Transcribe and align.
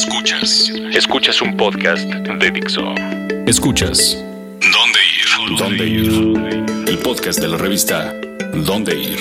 Escuchas. 0.00 0.72
Escuchas 0.94 1.42
un 1.42 1.58
podcast 1.58 2.08
de 2.08 2.50
Dixo. 2.50 2.94
Escuchas. 3.46 4.16
¿Dónde 4.72 4.98
ir? 5.18 5.58
¿Dónde 5.58 5.86
ir? 5.86 6.88
El 6.88 6.98
podcast 7.00 7.38
de 7.38 7.48
la 7.48 7.58
revista 7.58 8.14
¿Dónde 8.54 8.98
ir? 8.98 9.18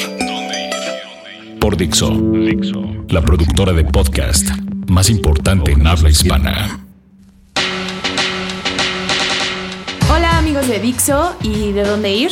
Por 1.60 1.76
Dixo. 1.76 2.12
Dixo. 2.32 2.82
La 3.10 3.22
productora 3.22 3.74
de 3.74 3.84
podcast 3.84 4.48
más 4.88 5.10
importante 5.10 5.74
en 5.74 5.86
habla 5.86 6.12
hispana. 6.12 6.80
Hola 10.10 10.38
amigos 10.38 10.70
de 10.70 10.80
Dixo 10.80 11.36
y 11.44 11.74
de 11.74 11.84
dónde 11.84 12.14
ir. 12.14 12.32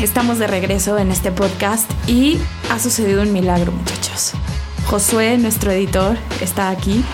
Estamos 0.00 0.38
de 0.38 0.46
regreso 0.46 0.96
en 0.96 1.10
este 1.10 1.30
podcast 1.30 1.90
y 2.08 2.38
ha 2.70 2.78
sucedido 2.78 3.20
un 3.20 3.34
milagro 3.34 3.70
muchachos. 3.70 4.32
Josué, 4.86 5.36
nuestro 5.36 5.70
editor, 5.72 6.16
está 6.40 6.70
aquí. 6.70 7.04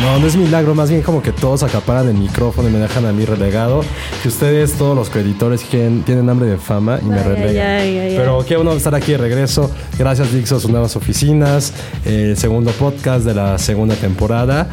No, 0.00 0.18
no 0.18 0.26
es 0.26 0.34
milagro, 0.34 0.74
más 0.74 0.88
bien 0.88 1.02
como 1.02 1.22
que 1.22 1.30
todos 1.30 1.62
acaparan 1.62 2.08
el 2.08 2.14
micrófono 2.14 2.70
y 2.70 2.72
me 2.72 2.78
dejan 2.78 3.04
a 3.04 3.12
mí 3.12 3.26
relegado. 3.26 3.84
Que 4.22 4.28
ustedes, 4.28 4.72
todos 4.78 4.96
los 4.96 5.10
creditores, 5.10 5.62
tienen 5.62 6.30
hambre 6.30 6.48
de 6.48 6.56
fama 6.56 6.98
y 7.02 7.04
me 7.04 7.22
relegan. 7.22 8.16
Pero 8.16 8.42
qué 8.48 8.56
bueno 8.56 8.72
estar 8.72 8.94
aquí 8.94 9.12
de 9.12 9.18
regreso. 9.18 9.70
Gracias, 9.98 10.32
Dixo, 10.32 10.58
sus 10.58 10.70
nuevas 10.70 10.96
oficinas. 10.96 11.74
El 12.06 12.34
segundo 12.38 12.70
podcast 12.72 13.26
de 13.26 13.34
la 13.34 13.58
segunda 13.58 13.94
temporada. 13.94 14.70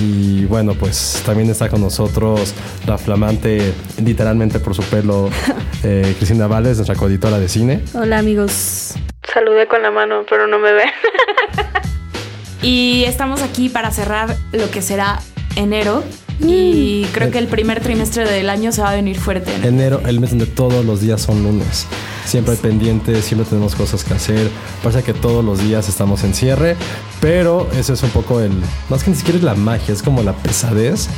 Y 0.00 0.46
bueno, 0.46 0.72
pues 0.72 1.22
también 1.26 1.50
está 1.50 1.68
con 1.68 1.82
nosotros 1.82 2.54
la 2.86 2.96
flamante, 2.96 3.74
literalmente 4.02 4.60
por 4.60 4.74
su 4.74 4.82
pelo, 4.84 5.28
eh, 5.84 6.14
Cristina 6.16 6.46
Vales, 6.46 6.78
nuestra 6.78 6.96
coeditora 6.96 7.38
de 7.38 7.50
cine. 7.50 7.84
Hola, 7.92 8.18
amigos. 8.18 8.94
Saludé 9.30 9.68
con 9.68 9.82
la 9.82 9.90
mano, 9.90 10.24
pero 10.28 10.46
no 10.46 10.58
me 10.58 10.72
ven. 10.72 10.88
Y 12.62 13.04
estamos 13.04 13.42
aquí 13.42 13.68
para 13.68 13.90
cerrar 13.90 14.36
lo 14.52 14.70
que 14.70 14.82
será 14.82 15.20
enero. 15.56 16.04
Y 16.40 17.04
mm. 17.06 17.12
creo 17.12 17.30
que 17.30 17.38
el 17.38 17.48
primer 17.48 17.80
trimestre 17.80 18.28
del 18.30 18.48
año 18.48 18.72
se 18.72 18.80
va 18.80 18.90
a 18.90 18.94
venir 18.94 19.18
fuerte. 19.18 19.52
Enero, 19.62 20.00
el 20.06 20.20
mes 20.20 20.30
donde 20.30 20.46
todos 20.46 20.84
los 20.84 21.00
días 21.00 21.20
son 21.20 21.42
lunes. 21.42 21.86
Siempre 22.24 22.54
hay 22.54 22.58
pendientes, 22.58 23.24
siempre 23.24 23.48
tenemos 23.48 23.74
cosas 23.74 24.04
que 24.04 24.14
hacer. 24.14 24.50
Parece 24.82 25.02
que 25.02 25.12
todos 25.12 25.44
los 25.44 25.62
días 25.62 25.88
estamos 25.88 26.24
en 26.24 26.34
cierre, 26.34 26.76
pero 27.20 27.68
eso 27.72 27.92
es 27.92 28.02
un 28.02 28.10
poco 28.10 28.40
el. 28.40 28.52
Más 28.88 29.04
que 29.04 29.10
ni 29.10 29.16
siquiera 29.16 29.38
es 29.38 29.44
la 29.44 29.54
magia, 29.54 29.92
es 29.92 30.02
como 30.02 30.22
la 30.22 30.32
pesadez 30.32 31.08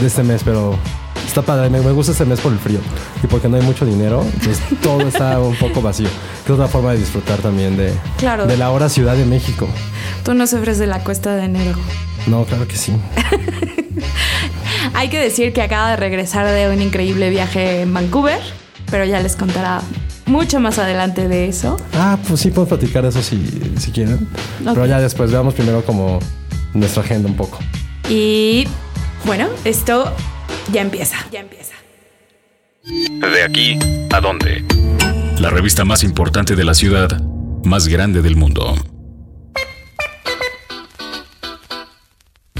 de 0.00 0.06
este 0.06 0.22
mes, 0.22 0.42
pero 0.44 0.78
está 1.26 1.42
padre. 1.42 1.70
Me, 1.70 1.80
gusta 1.92 2.12
este 2.12 2.24
mes 2.24 2.40
por 2.40 2.52
el 2.52 2.58
frío 2.58 2.80
y 3.22 3.26
porque 3.26 3.48
no 3.48 3.56
hay 3.56 3.62
mucho 3.62 3.84
dinero, 3.84 4.22
entonces 4.24 4.60
todo 4.82 5.02
está 5.02 5.40
un 5.40 5.56
poco 5.56 5.82
vacío. 5.82 6.08
es 6.44 6.50
una 6.50 6.68
forma 6.68 6.92
de 6.92 6.98
disfrutar 6.98 7.38
también 7.38 7.76
de, 7.76 7.92
de 8.46 8.56
la 8.56 8.70
hora 8.70 8.88
Ciudad 8.88 9.16
de 9.16 9.24
México. 9.24 9.68
Tú 10.24 10.34
no 10.34 10.46
sufres 10.46 10.78
de 10.78 10.86
la 10.86 11.02
cuesta 11.02 11.34
de 11.34 11.44
enero. 11.44 11.72
No, 12.26 12.44
claro 12.44 12.66
que 12.66 12.76
sí. 12.76 12.92
hay 14.94 15.08
que 15.08 15.18
decir 15.18 15.52
que 15.52 15.62
acaba 15.62 15.90
de 15.90 15.96
regresar 15.96 16.46
de 16.46 16.68
un 16.68 16.80
increíble 16.80 17.30
viaje 17.30 17.82
en 17.82 17.92
Vancouver, 17.92 18.40
pero 18.90 19.04
ya 19.04 19.20
les 19.20 19.36
contará 19.36 19.82
mucho 20.26 20.60
más 20.60 20.78
adelante 20.78 21.28
de 21.28 21.48
eso. 21.48 21.76
Ah, 21.94 22.18
pues 22.26 22.40
sí, 22.40 22.50
podemos 22.50 22.78
platicar 22.78 23.04
eso 23.04 23.22
si, 23.22 23.74
si 23.78 23.90
quieren. 23.90 24.26
Pero 24.64 24.86
ya 24.86 25.00
después 25.00 25.30
veamos 25.30 25.54
primero 25.54 25.84
como 25.84 26.18
nuestra 26.72 27.02
agenda 27.02 27.28
un 27.28 27.36
poco. 27.36 27.58
Y 28.08 28.66
bueno, 29.24 29.48
esto 29.64 30.12
ya 30.72 30.80
empieza, 30.80 31.16
ya 31.30 31.40
empieza. 31.40 31.74
De 32.84 33.42
aquí 33.42 33.78
a 34.12 34.20
dónde. 34.20 34.64
La 35.38 35.50
revista 35.50 35.84
más 35.84 36.04
importante 36.04 36.54
de 36.54 36.64
la 36.64 36.74
ciudad, 36.74 37.20
más 37.64 37.88
grande 37.88 38.22
del 38.22 38.36
mundo. 38.36 38.74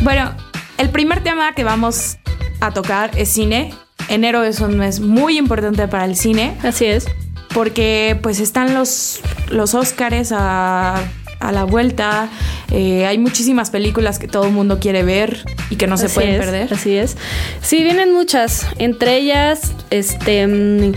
Bueno, 0.03 0.37
el 0.79 0.91
primer 0.91 1.23
tema 1.23 1.55
que 1.55 1.65
vamos 1.65 2.19
a 2.61 2.73
tocar 2.73 3.11
es 3.17 3.31
cine. 3.31 3.75
Enero 4.09 4.43
es 4.43 4.61
un 4.61 4.77
mes 4.77 5.01
muy 5.01 5.39
importante 5.39 5.89
para 5.89 6.05
el 6.05 6.17
cine. 6.17 6.57
Así 6.63 6.87
es. 6.87 7.07
Porque 7.55 8.19
pues 8.23 8.41
están 8.41 8.75
los, 8.75 9.21
los 9.51 9.75
Óscares 9.75 10.33
a 10.33 11.03
a 11.49 11.53
la 11.53 11.65
vuelta. 11.65 12.29
Eh, 12.71 13.07
hay 13.07 13.19
muchísimas 13.19 13.71
películas 13.71 14.19
que 14.19 14.29
todo 14.29 14.47
el 14.47 14.53
mundo 14.53 14.79
quiere 14.81 15.03
ver 15.03 15.45
y 15.71 15.77
que 15.77 15.87
no 15.87 15.97
se 15.97 16.09
pueden 16.09 16.41
perder. 16.41 16.73
Así 16.73 16.97
es. 16.97 17.17
Sí, 17.63 17.83
vienen 17.83 18.13
muchas. 18.13 18.67
Entre 18.79 19.17
ellas, 19.17 19.73
este. 19.91 20.47
Mm, 20.47 20.93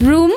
Room, 0.00 0.32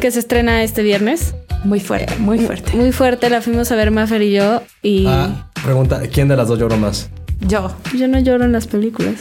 que 0.00 0.10
se 0.10 0.20
estrena 0.20 0.62
este 0.62 0.82
viernes. 0.82 1.34
Muy 1.64 1.80
fuerte, 1.80 2.14
muy 2.18 2.38
fuerte. 2.38 2.76
Muy 2.76 2.92
fuerte, 2.92 3.28
la 3.30 3.42
fuimos 3.42 3.70
a 3.72 3.74
ver 3.74 3.90
Maffer 3.90 4.22
y 4.22 4.32
yo. 4.32 4.62
Y. 4.82 5.06
Ah, 5.08 5.50
pregunta: 5.64 6.00
¿quién 6.12 6.28
de 6.28 6.36
las 6.36 6.48
dos 6.48 6.58
lloró 6.58 6.76
más? 6.76 7.10
Yo. 7.46 7.70
Yo 7.96 8.08
no 8.08 8.18
lloro 8.18 8.44
en 8.44 8.52
las 8.52 8.66
películas. 8.66 9.14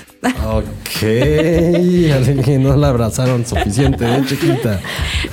Ok. 0.45 1.03
no 2.59 2.75
la 2.75 2.89
abrazaron 2.89 3.45
suficiente, 3.45 4.05
¿eh, 4.05 4.23
chiquita? 4.27 4.79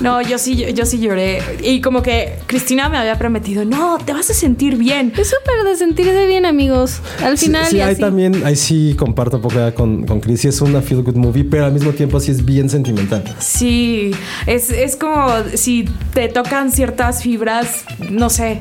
No, 0.01 0.21
yo 0.21 0.39
sí, 0.39 0.55
yo, 0.75 0.85
sí 0.85 1.01
lloré. 1.01 1.43
Y 1.63 1.81
como 1.81 2.03
que 2.03 2.35
Cristina 2.47 2.91
me 2.91 2.99
había 2.99 3.17
prometido, 3.17 3.65
no, 3.65 3.99
te 4.05 4.13
vas 4.13 4.29
a 4.29 4.35
sentir 4.35 4.77
bien. 4.77 5.13
Es 5.17 5.31
súper 5.31 5.65
de 5.65 5.77
sentirse 5.77 6.27
bien, 6.27 6.45
amigos. 6.45 7.01
Al 7.23 7.39
final. 7.39 7.67
Sí, 7.67 7.81
ahí 7.81 7.97
también, 7.97 8.45
ahí 8.45 8.57
sí 8.57 8.95
comparto 8.99 9.37
un 9.37 9.43
poco 9.43 9.75
con, 9.75 10.05
con 10.05 10.21
Chris. 10.21 10.45
es 10.45 10.61
una 10.61 10.83
feel 10.83 11.03
good 11.03 11.17
movie, 11.17 11.45
pero 11.45 11.65
al 11.65 11.73
mismo 11.73 11.93
tiempo 11.93 12.21
sí 12.21 12.33
es 12.33 12.45
bien 12.45 12.69
sentimental. 12.69 13.25
Sí, 13.39 14.11
es, 14.47 14.71
es 14.71 14.97
como 14.97 15.27
si 15.55 15.87
te 16.13 16.29
tocan 16.29 16.71
ciertas 16.71 17.23
fibras, 17.23 17.85
no 18.11 18.29
sé. 18.29 18.61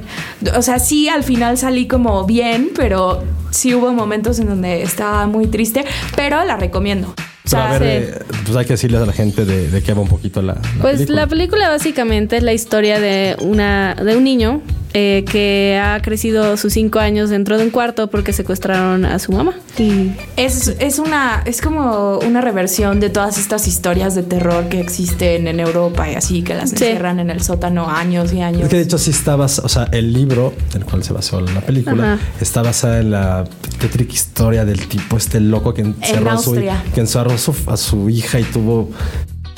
O 0.55 0.61
sea, 0.61 0.79
sí, 0.79 1.09
al 1.09 1.23
final 1.23 1.57
salí 1.57 1.87
como 1.87 2.25
bien, 2.25 2.69
pero 2.73 3.21
sí 3.53 3.73
hubo 3.73 3.91
momentos 3.93 4.39
en 4.39 4.47
donde 4.47 4.81
estaba 4.81 5.25
muy 5.27 5.47
triste, 5.47 5.85
pero 6.15 6.43
la 6.43 6.57
recomiendo. 6.57 7.13
O 7.51 7.57
a 7.57 7.77
ver, 7.77 7.83
eh, 7.83 8.19
pues 8.45 8.55
hay 8.55 8.65
que 8.65 8.73
decirle 8.73 8.97
a 8.97 9.05
la 9.05 9.11
gente 9.11 9.43
de, 9.43 9.69
de 9.69 9.83
qué 9.83 9.93
va 9.93 10.01
un 10.01 10.07
poquito 10.07 10.41
la, 10.41 10.55
pues 10.81 11.09
la 11.09 11.27
película 11.27 11.67
básicamente 11.67 12.37
es 12.37 12.43
la 12.43 12.53
historia 12.53 13.01
de 13.01 13.35
una 13.41 13.95
de 13.95 14.15
un 14.15 14.23
niño 14.23 14.61
eh, 14.93 15.25
que 15.29 15.79
ha 15.81 16.01
crecido 16.01 16.57
sus 16.57 16.73
cinco 16.73 16.99
años 16.99 17.29
dentro 17.29 17.57
de 17.57 17.65
un 17.65 17.69
cuarto 17.69 18.09
porque 18.09 18.33
secuestraron 18.33 19.05
a 19.05 19.19
su 19.19 19.31
mamá. 19.31 19.53
Y 19.77 20.11
es, 20.37 20.75
es 20.79 20.99
una, 20.99 21.41
es 21.45 21.61
como 21.61 22.19
una 22.19 22.41
reversión 22.41 22.99
de 22.99 23.09
todas 23.09 23.37
estas 23.37 23.67
historias 23.67 24.15
de 24.15 24.23
terror 24.23 24.69
que 24.69 24.79
existen 24.79 25.47
en 25.47 25.59
Europa 25.59 26.09
y 26.09 26.15
así, 26.15 26.43
que 26.43 26.53
las 26.53 26.71
encierran 26.71 27.19
en 27.19 27.29
el 27.29 27.41
sótano 27.41 27.89
años 27.89 28.33
y 28.33 28.41
años. 28.41 28.63
Es 28.63 28.69
que 28.69 28.77
de 28.77 28.83
hecho 28.83 28.97
sí 28.97 29.11
está 29.11 29.35
o 29.35 29.47
sea, 29.47 29.89
el 29.91 30.13
libro 30.13 30.53
del 30.71 30.85
cual 30.85 31.03
se 31.03 31.11
basó 31.11 31.41
la 31.41 31.61
película 31.61 32.19
está 32.39 32.61
basada 32.61 32.99
en 32.99 33.11
la 33.11 33.45
tétrica 33.79 34.13
historia 34.13 34.65
del 34.65 34.87
tipo 34.87 35.17
este 35.17 35.39
loco 35.39 35.73
que 35.73 35.81
encerró, 35.81 36.31
a 36.31 36.37
su, 36.37 36.53
que 36.53 37.01
encerró 37.01 37.31
a 37.31 37.77
su 37.77 38.09
hija 38.09 38.39
y 38.39 38.43
tuvo 38.43 38.89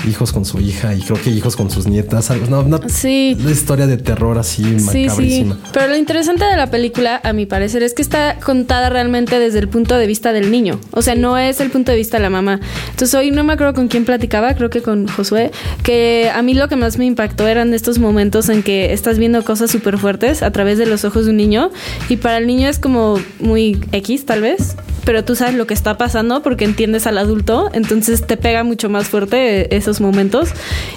hijos 0.07 0.31
con 0.31 0.45
su 0.45 0.59
hija 0.59 0.93
y 0.93 1.01
creo 1.01 1.21
que 1.21 1.29
hijos 1.29 1.55
con 1.55 1.69
sus 1.69 1.87
nietas. 1.87 2.31
No, 2.49 2.61
una, 2.61 2.79
sí. 2.87 3.35
una 3.39 3.51
historia 3.51 3.87
de 3.87 3.97
terror 3.97 4.37
así 4.37 4.63
macabrísima. 4.63 5.57
Pero 5.73 5.87
lo 5.87 5.95
interesante 5.95 6.45
de 6.45 6.57
la 6.57 6.69
película, 6.69 7.19
a 7.23 7.33
mi 7.33 7.45
parecer, 7.45 7.83
es 7.83 7.93
que 7.93 8.01
está 8.01 8.39
contada 8.39 8.89
realmente 8.89 9.39
desde 9.39 9.59
el 9.59 9.67
punto 9.67 9.97
de 9.97 10.07
vista 10.07 10.33
del 10.33 10.51
niño. 10.51 10.79
O 10.91 11.01
sea, 11.01 11.15
no 11.15 11.37
es 11.37 11.59
el 11.59 11.71
punto 11.71 11.91
de 11.91 11.97
vista 11.97 12.17
de 12.17 12.23
la 12.23 12.29
mamá. 12.29 12.59
Entonces 12.89 13.13
hoy 13.15 13.31
no 13.31 13.43
me 13.43 13.53
acuerdo 13.53 13.73
con 13.73 13.87
quién 13.87 14.05
platicaba, 14.05 14.53
creo 14.55 14.69
que 14.69 14.81
con 14.81 15.07
Josué, 15.07 15.51
que 15.83 16.31
a 16.33 16.41
mí 16.41 16.53
lo 16.53 16.67
que 16.67 16.75
más 16.75 16.97
me 16.97 17.05
impactó 17.05 17.47
eran 17.47 17.73
estos 17.73 17.99
momentos 17.99 18.49
en 18.49 18.63
que 18.63 18.93
estás 18.93 19.17
viendo 19.17 19.43
cosas 19.43 19.71
súper 19.71 19.97
fuertes 19.97 20.43
a 20.43 20.51
través 20.51 20.77
de 20.77 20.85
los 20.85 21.05
ojos 21.05 21.25
de 21.25 21.31
un 21.31 21.37
niño 21.37 21.71
y 22.09 22.17
para 22.17 22.37
el 22.37 22.47
niño 22.47 22.69
es 22.69 22.79
como 22.79 23.19
muy 23.39 23.79
X 23.91 24.25
tal 24.25 24.41
vez, 24.41 24.75
pero 25.05 25.23
tú 25.23 25.35
sabes 25.35 25.55
lo 25.55 25.67
que 25.67 25.73
está 25.73 25.97
pasando 25.97 26.41
porque 26.41 26.65
entiendes 26.65 27.07
al 27.07 27.17
adulto, 27.17 27.69
entonces 27.73 28.25
te 28.25 28.37
pega 28.37 28.63
mucho 28.63 28.89
más 28.89 29.07
fuerte 29.07 29.75
esos 29.75 30.01
momentos. 30.01 30.49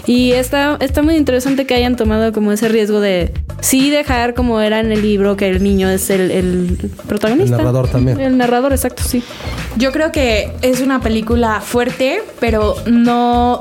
Y 0.06 0.32
está, 0.32 0.76
está 0.80 1.02
muy 1.02 1.16
interesante 1.16 1.66
que 1.66 1.74
hayan 1.74 1.96
tomado 1.96 2.32
como 2.32 2.50
ese 2.52 2.68
riesgo 2.68 3.00
de 3.00 3.32
sí 3.60 3.90
dejar 3.90 4.34
como 4.34 4.60
era 4.60 4.80
en 4.80 4.90
el 4.92 5.02
libro 5.02 5.36
que 5.36 5.48
el 5.48 5.62
niño 5.62 5.88
es 5.88 6.10
el, 6.10 6.30
el 6.30 6.90
protagonista. 7.06 7.56
El 7.56 7.58
narrador 7.58 7.88
también. 7.88 8.18
El 8.20 8.36
narrador, 8.38 8.72
exacto, 8.72 9.02
sí. 9.04 9.22
Yo 9.76 9.92
creo 9.92 10.10
que 10.10 10.52
es 10.62 10.80
una 10.80 11.00
película 11.00 11.60
fuerte, 11.60 12.22
pero 12.40 12.74
no 12.86 13.60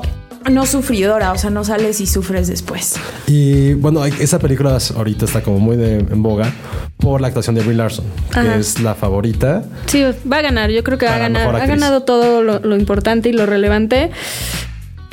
no 0.50 0.66
sufridora, 0.66 1.32
o 1.32 1.38
sea, 1.38 1.50
no 1.50 1.64
sales 1.64 2.00
y 2.00 2.06
sufres 2.06 2.48
después. 2.48 2.96
Y 3.26 3.74
bueno, 3.74 4.04
esa 4.04 4.38
película 4.38 4.78
ahorita 4.96 5.24
está 5.24 5.42
como 5.42 5.58
muy 5.58 5.76
en 5.82 6.22
boga 6.22 6.52
por 6.98 7.20
la 7.20 7.28
actuación 7.28 7.54
de 7.54 7.62
Brie 7.62 7.76
Larson, 7.76 8.04
que 8.32 8.58
es 8.58 8.80
la 8.80 8.94
favorita. 8.94 9.64
Sí, 9.86 10.04
va 10.30 10.38
a 10.38 10.42
ganar, 10.42 10.70
yo 10.70 10.82
creo 10.82 10.98
que 10.98 11.06
va 11.06 11.14
a 11.14 11.18
ganar. 11.18 11.54
Ha 11.54 11.66
ganado 11.66 12.02
todo 12.02 12.42
lo, 12.42 12.76
importante 12.76 13.28
y 13.28 13.32
lo 13.32 13.46
relevante. 13.46 14.10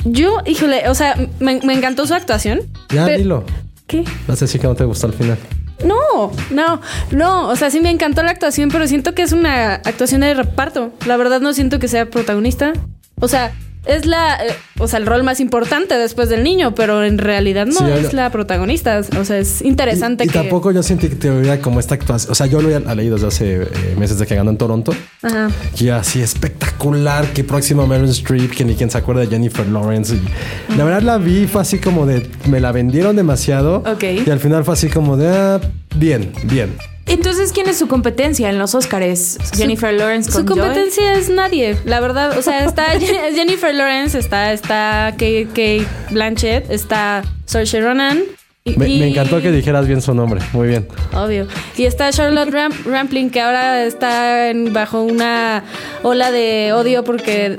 Yo, 0.04 0.38
híjole, 0.46 0.88
o 0.88 0.94
sea, 0.94 1.16
me, 1.40 1.52
encantó 1.52 2.06
su 2.06 2.14
actuación. 2.14 2.60
Ya, 2.90 3.06
dilo. 3.06 3.44
¿Qué? 3.86 4.04
Vas 4.26 4.42
a 4.42 4.44
decir 4.46 4.60
que 4.60 4.66
no 4.66 4.74
te 4.74 4.84
gustó 4.84 5.06
al 5.06 5.12
final. 5.12 5.38
No, 5.84 6.32
no, 6.50 6.80
no. 7.10 7.48
O 7.48 7.56
sea, 7.56 7.70
sí 7.70 7.80
me 7.80 7.90
encantó 7.90 8.22
la 8.22 8.30
actuación, 8.30 8.70
pero 8.70 8.86
siento 8.86 9.14
que 9.14 9.22
es 9.22 9.32
una 9.32 9.74
actuación 9.74 10.22
de 10.22 10.34
reparto. 10.34 10.92
La 11.06 11.16
verdad 11.16 11.40
no 11.40 11.52
siento 11.52 11.78
que 11.78 11.88
sea 11.88 12.06
protagonista. 12.06 12.72
O 13.20 13.28
sea, 13.28 13.52
es 13.86 14.06
la, 14.06 14.36
eh, 14.44 14.54
o 14.78 14.88
sea, 14.88 14.98
el 14.98 15.06
rol 15.06 15.22
más 15.22 15.40
importante 15.40 15.96
después 15.96 16.28
del 16.28 16.42
niño, 16.42 16.74
pero 16.74 17.04
en 17.04 17.18
realidad 17.18 17.66
no 17.66 17.86
es 17.88 18.12
la 18.12 18.30
protagonista. 18.30 19.00
O 19.18 19.24
sea, 19.24 19.38
es 19.38 19.62
interesante 19.62 20.24
y, 20.24 20.28
que... 20.28 20.38
Y 20.38 20.42
tampoco 20.42 20.72
yo 20.72 20.82
sentí 20.82 21.08
que 21.08 21.16
te 21.16 21.30
veía 21.30 21.60
como 21.60 21.80
esta 21.80 21.94
actuación. 21.94 22.32
O 22.32 22.34
sea, 22.34 22.46
yo 22.46 22.60
lo 22.60 22.74
había 22.74 22.94
leído 22.94 23.14
desde 23.14 23.28
hace 23.28 23.62
eh, 23.62 23.96
meses 23.98 24.18
de 24.18 24.26
que 24.26 24.34
ganó 24.34 24.50
en 24.50 24.58
Toronto. 24.58 24.92
Ajá. 25.22 25.50
Y 25.78 25.88
así 25.88 26.20
espectacular, 26.20 27.26
que 27.32 27.44
próximo 27.44 27.86
Meryl 27.86 28.10
Streep, 28.10 28.50
que 28.54 28.64
ni 28.64 28.74
quien 28.74 28.90
se 28.90 28.98
acuerda 28.98 29.22
de 29.22 29.28
Jennifer 29.28 29.66
Lawrence. 29.66 30.14
Y 30.14 30.76
la 30.76 30.84
verdad 30.84 31.02
la 31.02 31.18
vi, 31.18 31.46
fue 31.46 31.62
así 31.62 31.78
como 31.78 32.06
de, 32.06 32.28
me 32.48 32.60
la 32.60 32.72
vendieron 32.72 33.16
demasiado. 33.16 33.84
Ok. 33.86 34.04
Y 34.26 34.30
al 34.30 34.40
final 34.40 34.64
fue 34.64 34.74
así 34.74 34.88
como 34.88 35.16
de, 35.16 35.28
ah, 35.28 35.60
bien, 35.96 36.32
bien. 36.44 36.76
Entonces, 37.06 37.52
¿quién 37.52 37.68
es 37.68 37.78
su 37.78 37.86
competencia 37.86 38.50
en 38.50 38.58
los 38.58 38.74
Oscars? 38.74 39.38
Jennifer 39.54 39.92
Lawrence 39.92 40.30
con 40.30 40.42
Su 40.42 40.54
competencia 40.54 41.14
es 41.14 41.28
nadie, 41.30 41.76
la 41.84 42.00
verdad. 42.00 42.36
O 42.36 42.42
sea, 42.42 42.64
está 42.64 42.98
Jennifer 43.34 43.74
Lawrence, 43.74 44.18
está, 44.18 44.52
está 44.52 45.12
Kate, 45.12 45.86
Blanchett, 46.10 46.70
está 46.70 47.22
Saoirse 47.44 47.80
Ronan. 47.80 48.24
me, 48.64 49.08
encantó 49.08 49.40
que 49.40 49.52
dijeras 49.52 49.86
bien 49.86 50.02
su 50.02 50.14
nombre, 50.14 50.40
muy 50.52 50.66
bien. 50.66 50.88
Obvio. 51.12 51.46
Y 51.76 51.84
está 51.84 52.10
Charlotte 52.10 52.52
Rampling, 52.84 53.30
que 53.30 53.40
ahora 53.40 53.84
está 53.84 54.50
bajo 54.70 55.02
una 55.02 55.62
ola 56.02 56.32
de 56.32 56.72
odio 56.72 57.04
porque 57.04 57.56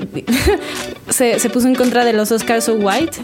se, 1.08 1.38
se, 1.38 1.48
puso 1.48 1.68
en 1.68 1.74
contra 1.74 2.04
de 2.04 2.12
los 2.12 2.30
Oscars 2.30 2.64
So 2.64 2.74
White. 2.74 3.18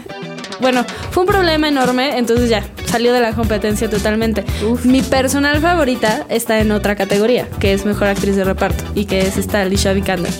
Bueno, 0.59 0.85
fue 1.11 1.23
un 1.23 1.27
problema 1.27 1.67
enorme, 1.67 2.17
entonces 2.17 2.49
ya, 2.49 2.63
salió 2.85 3.13
de 3.13 3.19
la 3.19 3.33
competencia 3.33 3.89
totalmente. 3.89 4.43
Mi 4.83 5.01
personal 5.01 5.59
favorita 5.61 6.25
está 6.29 6.59
en 6.59 6.71
otra 6.71 6.95
categoría, 6.95 7.47
que 7.59 7.73
es 7.73 7.85
mejor 7.85 8.07
actriz 8.07 8.35
de 8.35 8.43
reparto, 8.43 8.83
y 8.95 9.05
que 9.05 9.21
es 9.21 9.37
esta 9.37 9.61
Alicia 9.61 9.93
Vikander. 9.93 10.31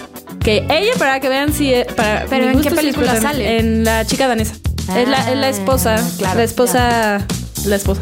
Que 0.44 0.65
ella, 0.69 0.94
para 0.97 1.19
que 1.19 1.27
vean 1.27 1.53
si... 1.53 1.73
Eh, 1.73 1.88
para, 1.95 2.25
¿Pero 2.29 2.50
en 2.50 2.62
qué 2.62 2.69
película 2.69 3.19
sale? 3.19 3.57
En 3.57 3.83
La 3.83 4.06
chica 4.06 4.27
danesa. 4.27 4.53
es, 4.95 5.07
la, 5.07 5.31
es, 5.31 5.38
la, 5.38 5.50
esposa. 5.50 5.95
Ah, 6.23 6.35
la 6.35 6.44
esposa... 6.44 7.25
La 7.65 7.77
esposa. 7.77 8.01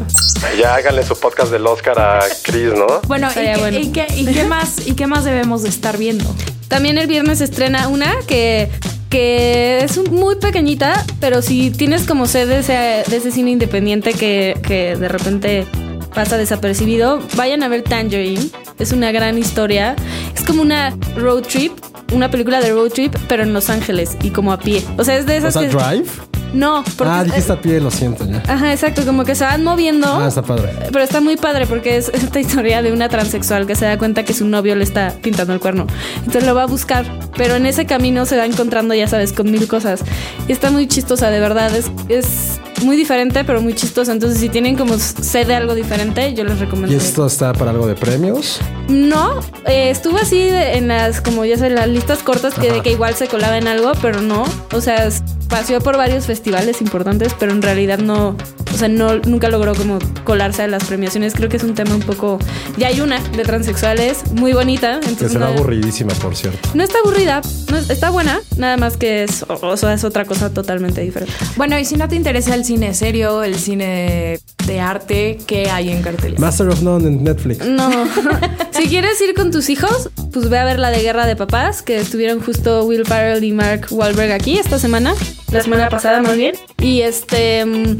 Ya 0.58 0.74
háganle 0.74 1.04
su 1.04 1.18
podcast 1.18 1.50
del 1.50 1.66
Oscar 1.66 1.98
a 1.98 2.20
Chris, 2.42 2.74
¿no? 2.74 3.00
Bueno, 3.08 3.28
¿y, 3.72 3.92
qué, 3.92 4.06
y 4.14 4.26
qué 4.26 4.44
más, 4.44 4.86
¿y 4.86 4.94
qué 4.94 5.06
más 5.06 5.24
debemos 5.24 5.62
de 5.62 5.70
estar 5.70 5.96
viendo? 5.96 6.26
También 6.68 6.98
el 6.98 7.06
viernes 7.06 7.40
estrena 7.40 7.88
una 7.88 8.14
que 8.26 8.68
que 9.14 9.84
es 9.84 10.10
muy 10.10 10.34
pequeñita, 10.34 11.06
pero 11.20 11.40
si 11.40 11.70
tienes 11.70 12.04
como 12.04 12.26
sed 12.26 12.48
de 12.48 13.04
ese, 13.06 13.30
cine 13.30 13.52
independiente 13.52 14.12
que, 14.12 14.58
que 14.66 14.96
de 14.96 15.06
repente 15.06 15.66
pasa 16.12 16.36
desapercibido, 16.36 17.20
vayan 17.36 17.62
a 17.62 17.68
ver 17.68 17.82
Tangerine. 17.82 18.50
Es 18.76 18.90
una 18.90 19.12
gran 19.12 19.38
historia. 19.38 19.94
Es 20.34 20.42
como 20.42 20.62
una 20.62 20.98
road 21.14 21.42
trip, 21.42 21.70
una 22.12 22.28
película 22.28 22.60
de 22.60 22.72
road 22.72 22.90
trip, 22.90 23.14
pero 23.28 23.44
en 23.44 23.52
Los 23.52 23.70
Ángeles 23.70 24.16
y 24.20 24.30
como 24.30 24.52
a 24.52 24.58
pie. 24.58 24.82
O 24.98 25.04
sea, 25.04 25.16
es 25.16 25.26
de 25.26 25.36
esas. 25.36 25.54
O 25.54 25.60
Drive? 25.60 26.06
No, 26.54 26.84
porque. 26.96 27.12
Ah, 27.12 27.24
dijiste 27.24 27.52
a 27.52 27.60
pie, 27.60 27.80
lo 27.80 27.90
siento 27.90 28.24
ya. 28.24 28.42
Ajá, 28.46 28.72
exacto, 28.72 29.04
como 29.04 29.24
que 29.24 29.34
se 29.34 29.44
van 29.44 29.64
moviendo. 29.64 30.06
Ah, 30.06 30.28
está 30.28 30.42
padre. 30.42 30.70
Pero 30.92 31.04
está 31.04 31.20
muy 31.20 31.36
padre 31.36 31.66
porque 31.66 31.96
es 31.96 32.08
esta 32.14 32.38
historia 32.40 32.80
de 32.80 32.92
una 32.92 33.08
transexual 33.08 33.66
que 33.66 33.74
se 33.74 33.84
da 33.84 33.98
cuenta 33.98 34.24
que 34.24 34.32
su 34.32 34.46
novio 34.46 34.76
le 34.76 34.84
está 34.84 35.12
pintando 35.20 35.52
el 35.52 35.60
cuerno. 35.60 35.86
Entonces 36.18 36.44
lo 36.44 36.54
va 36.54 36.62
a 36.62 36.66
buscar, 36.66 37.04
pero 37.36 37.56
en 37.56 37.66
ese 37.66 37.86
camino 37.86 38.24
se 38.24 38.36
va 38.36 38.46
encontrando, 38.46 38.94
ya 38.94 39.08
sabes, 39.08 39.32
con 39.32 39.50
mil 39.50 39.66
cosas. 39.66 40.00
Y 40.46 40.52
está 40.52 40.70
muy 40.70 40.86
chistosa, 40.86 41.28
de 41.30 41.40
verdad. 41.40 41.74
Es, 41.74 41.90
es 42.08 42.60
muy 42.84 42.96
diferente, 42.96 43.44
pero 43.44 43.60
muy 43.60 43.74
chistosa. 43.74 44.12
Entonces, 44.12 44.38
si 44.38 44.48
tienen 44.48 44.76
como 44.76 44.96
sed 44.98 45.48
de 45.48 45.54
algo 45.54 45.74
diferente, 45.74 46.34
yo 46.34 46.44
les 46.44 46.60
recomiendo. 46.60 46.92
¿Y 46.94 46.96
esto 46.96 47.26
está 47.26 47.52
para 47.52 47.72
algo 47.72 47.86
de 47.86 47.94
premios? 47.94 48.60
No, 48.88 49.40
eh, 49.66 49.90
estuvo 49.90 50.18
así 50.18 50.48
en 50.50 50.88
las, 50.88 51.20
como 51.20 51.44
ya 51.44 51.56
sé, 51.56 51.70
las 51.70 51.88
listas 51.88 52.22
cortas 52.22 52.54
que, 52.54 52.70
de 52.70 52.80
que 52.80 52.92
igual 52.92 53.14
se 53.14 53.26
colaba 53.26 53.58
en 53.58 53.66
algo, 53.66 53.92
pero 54.00 54.22
no. 54.22 54.44
O 54.72 54.80
sea, 54.80 55.08
paseó 55.54 55.80
por 55.80 55.96
varios 55.96 56.26
festivales 56.26 56.80
importantes, 56.80 57.32
pero 57.38 57.52
en 57.52 57.62
realidad 57.62 58.00
no, 58.00 58.36
o 58.74 58.76
sea, 58.76 58.88
no, 58.88 59.18
nunca 59.18 59.48
logró 59.48 59.72
como 59.76 60.00
colarse 60.24 60.62
a 60.62 60.66
las 60.66 60.82
premiaciones. 60.82 61.32
Creo 61.32 61.48
que 61.48 61.58
es 61.58 61.62
un 61.62 61.74
tema 61.74 61.94
un 61.94 62.00
poco. 62.00 62.40
Ya 62.76 62.88
hay 62.88 63.00
una 63.00 63.20
de 63.20 63.44
transexuales, 63.44 64.32
muy 64.32 64.52
bonita. 64.52 64.98
que 64.98 65.28
será 65.28 65.46
aburridísima, 65.46 66.12
por 66.14 66.34
cierto. 66.34 66.58
No 66.74 66.82
está 66.82 66.98
aburrida, 66.98 67.40
no, 67.70 67.78
está 67.78 68.10
buena, 68.10 68.40
nada 68.56 68.76
más 68.78 68.96
que 68.96 69.22
es, 69.22 69.46
o 69.48 69.76
sea, 69.76 69.94
es 69.94 70.02
otra 70.02 70.24
cosa 70.24 70.52
totalmente 70.52 71.02
diferente. 71.02 71.32
Bueno, 71.56 71.78
y 71.78 71.84
si 71.84 71.94
no 71.94 72.08
te 72.08 72.16
interesa 72.16 72.56
el 72.56 72.64
cine 72.64 72.92
serio, 72.92 73.44
el 73.44 73.54
cine 73.54 74.40
de 74.66 74.80
arte, 74.80 75.38
¿qué 75.46 75.70
hay 75.70 75.90
en 75.90 76.02
cartelera? 76.02 76.40
Master 76.40 76.68
of 76.68 76.82
None 76.82 77.06
en 77.06 77.22
Netflix. 77.22 77.64
No. 77.64 77.88
si 78.72 78.88
quieres 78.88 79.20
ir 79.20 79.34
con 79.34 79.52
tus 79.52 79.70
hijos, 79.70 80.10
pues 80.32 80.48
ve 80.48 80.58
a 80.58 80.64
ver 80.64 80.80
la 80.80 80.90
de 80.90 81.00
Guerra 81.00 81.26
de 81.26 81.36
Papás, 81.36 81.82
que 81.82 81.98
estuvieron 81.98 82.40
justo 82.40 82.84
Will 82.86 83.06
Ferrell 83.06 83.44
y 83.44 83.52
Mark 83.52 83.86
Wahlberg 83.92 84.32
aquí 84.32 84.58
esta 84.58 84.80
semana 84.80 85.14
la 85.50 85.62
semana 85.62 85.88
pasada 85.88 86.20
más 86.22 86.36
bien. 86.36 86.54
Y 86.78 87.02
este 87.02 87.64
mm, 87.64 87.98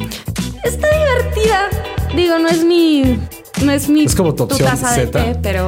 está 0.64 0.88
divertida. 0.88 1.69
Digo, 2.14 2.38
no 2.38 2.49
es 2.49 2.64
mi 2.64 3.19
no 3.62 3.73
es 3.73 3.88
mi 3.88 4.05
Es 4.05 4.14
como 4.14 4.35
tu 4.35 4.44
opción 4.44 4.76
Z, 4.76 5.38
pero 5.43 5.67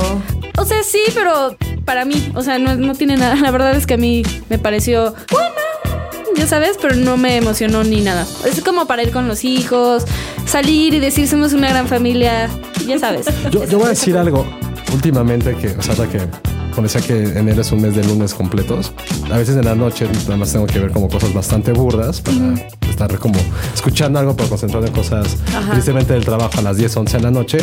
o 0.58 0.64
sea, 0.64 0.82
sí, 0.82 1.02
pero 1.14 1.56
para 1.84 2.04
mí, 2.04 2.30
o 2.34 2.42
sea, 2.42 2.58
no, 2.58 2.74
no 2.76 2.94
tiene 2.94 3.16
nada. 3.16 3.36
La 3.36 3.50
verdad 3.50 3.74
es 3.76 3.86
que 3.86 3.94
a 3.94 3.98
mí 3.98 4.22
me 4.48 4.58
pareció 4.58 5.14
buena 5.30 5.56
ya 6.36 6.46
sabes, 6.46 6.76
pero 6.80 6.94
no 6.94 7.16
me 7.16 7.36
emocionó 7.36 7.82
ni 7.82 8.02
nada. 8.02 8.26
Es 8.44 8.60
como 8.62 8.86
para 8.86 9.02
ir 9.02 9.10
con 9.10 9.26
los 9.26 9.44
hijos, 9.44 10.04
salir 10.46 10.94
y 10.94 11.00
decir 11.00 11.28
somos 11.28 11.52
una 11.52 11.70
gran 11.70 11.88
familia, 11.88 12.50
ya 12.86 12.98
sabes. 12.98 13.26
Yo, 13.50 13.64
yo 13.64 13.78
voy 13.78 13.86
a 13.86 13.90
decir 13.90 14.16
algo 14.16 14.46
últimamente 14.92 15.54
que, 15.56 15.68
o 15.68 15.82
sea, 15.82 16.06
que 16.06 16.20
como 16.76 16.86
decía 16.86 17.00
que 17.00 17.38
enero 17.38 17.62
es 17.62 17.72
un 17.72 17.80
mes 17.80 17.96
de 17.96 18.04
lunes 18.04 18.34
completos, 18.34 18.92
a 19.32 19.38
veces 19.38 19.56
en 19.56 19.64
la 19.64 19.74
noche 19.74 20.06
nada 20.24 20.36
más 20.36 20.52
tengo 20.52 20.66
que 20.66 20.78
ver 20.78 20.90
como 20.90 21.08
cosas 21.08 21.32
bastante 21.32 21.72
burdas 21.72 22.20
para 22.20 22.54
estar 22.88 23.18
como 23.18 23.38
escuchando 23.74 24.18
algo 24.18 24.36
para 24.36 24.50
concentrarme 24.50 24.88
en 24.88 24.94
cosas 24.94 25.38
tristemente 25.72 26.12
del 26.12 26.24
trabajo 26.24 26.58
a 26.58 26.62
las 26.62 26.76
10, 26.76 26.96
11 26.96 27.16
de 27.16 27.22
la 27.22 27.30
noche. 27.30 27.58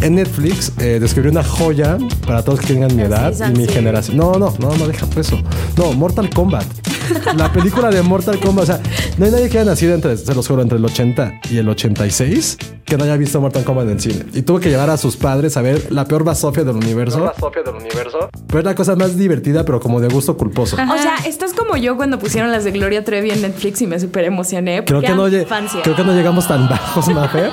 En 0.00 0.14
Netflix 0.14 0.72
eh, 0.78 0.98
descubrí 1.00 1.28
una 1.28 1.42
joya 1.42 1.98
para 2.24 2.42
todos 2.44 2.60
que 2.60 2.68
tengan 2.68 2.94
mi 2.94 3.02
edad 3.02 3.34
y 3.48 3.58
mi 3.58 3.66
generación. 3.66 4.16
No, 4.16 4.34
no, 4.34 4.54
no, 4.58 4.76
no 4.76 4.86
deja 4.86 5.06
eso. 5.16 5.42
No, 5.76 5.92
Mortal 5.92 6.30
Kombat. 6.30 6.66
la 7.36 7.52
película 7.52 7.90
de 7.90 8.00
Mortal 8.02 8.38
Kombat. 8.38 8.62
O 8.62 8.66
sea, 8.66 8.80
no 9.18 9.24
hay 9.26 9.32
nadie 9.32 9.48
que 9.48 9.58
haya 9.58 9.70
nacido 9.70 9.94
entre, 9.94 10.16
se 10.16 10.34
los 10.34 10.46
juro, 10.46 10.62
entre 10.62 10.78
el 10.78 10.84
80 10.84 11.40
y 11.50 11.58
el 11.58 11.68
86 11.68 12.58
que 12.84 12.98
no 12.98 13.04
haya 13.04 13.16
visto 13.16 13.40
Mortal 13.40 13.64
Kombat 13.64 13.86
en 13.86 13.90
el 13.92 14.00
cine. 14.00 14.26
Y 14.34 14.42
tuvo 14.42 14.60
que 14.60 14.68
llevar 14.68 14.90
a 14.90 14.96
sus 14.96 15.16
padres 15.16 15.56
a 15.56 15.62
ver 15.62 15.90
la 15.90 16.04
peor 16.04 16.24
basofia 16.24 16.64
del 16.64 16.76
universo. 16.76 17.20
La 17.20 17.32
basofia 17.32 17.62
del 17.62 17.76
universo. 17.76 18.28
Pero 18.52 18.60
es 18.60 18.64
la 18.66 18.74
cosa 18.74 18.96
más 18.96 19.16
divertida, 19.16 19.64
pero 19.64 19.80
como 19.80 19.98
de 19.98 20.08
gusto 20.08 20.36
culposo. 20.36 20.76
O 20.76 20.98
sea, 20.98 21.16
estás 21.24 21.54
como 21.54 21.74
yo 21.78 21.96
cuando 21.96 22.18
pusieron 22.18 22.52
las 22.52 22.64
de 22.64 22.70
Gloria 22.70 23.02
Trevi 23.02 23.30
en 23.30 23.40
Netflix 23.40 23.80
y 23.80 23.86
me 23.86 23.98
súper 23.98 24.24
emocioné. 24.24 24.84
Creo 24.84 25.00
que, 25.00 25.08
no 25.08 25.24
creo 25.24 25.96
que 25.96 26.04
no 26.04 26.12
llegamos 26.12 26.46
tan 26.46 26.68
bajos, 26.68 27.08
Mafer. 27.08 27.50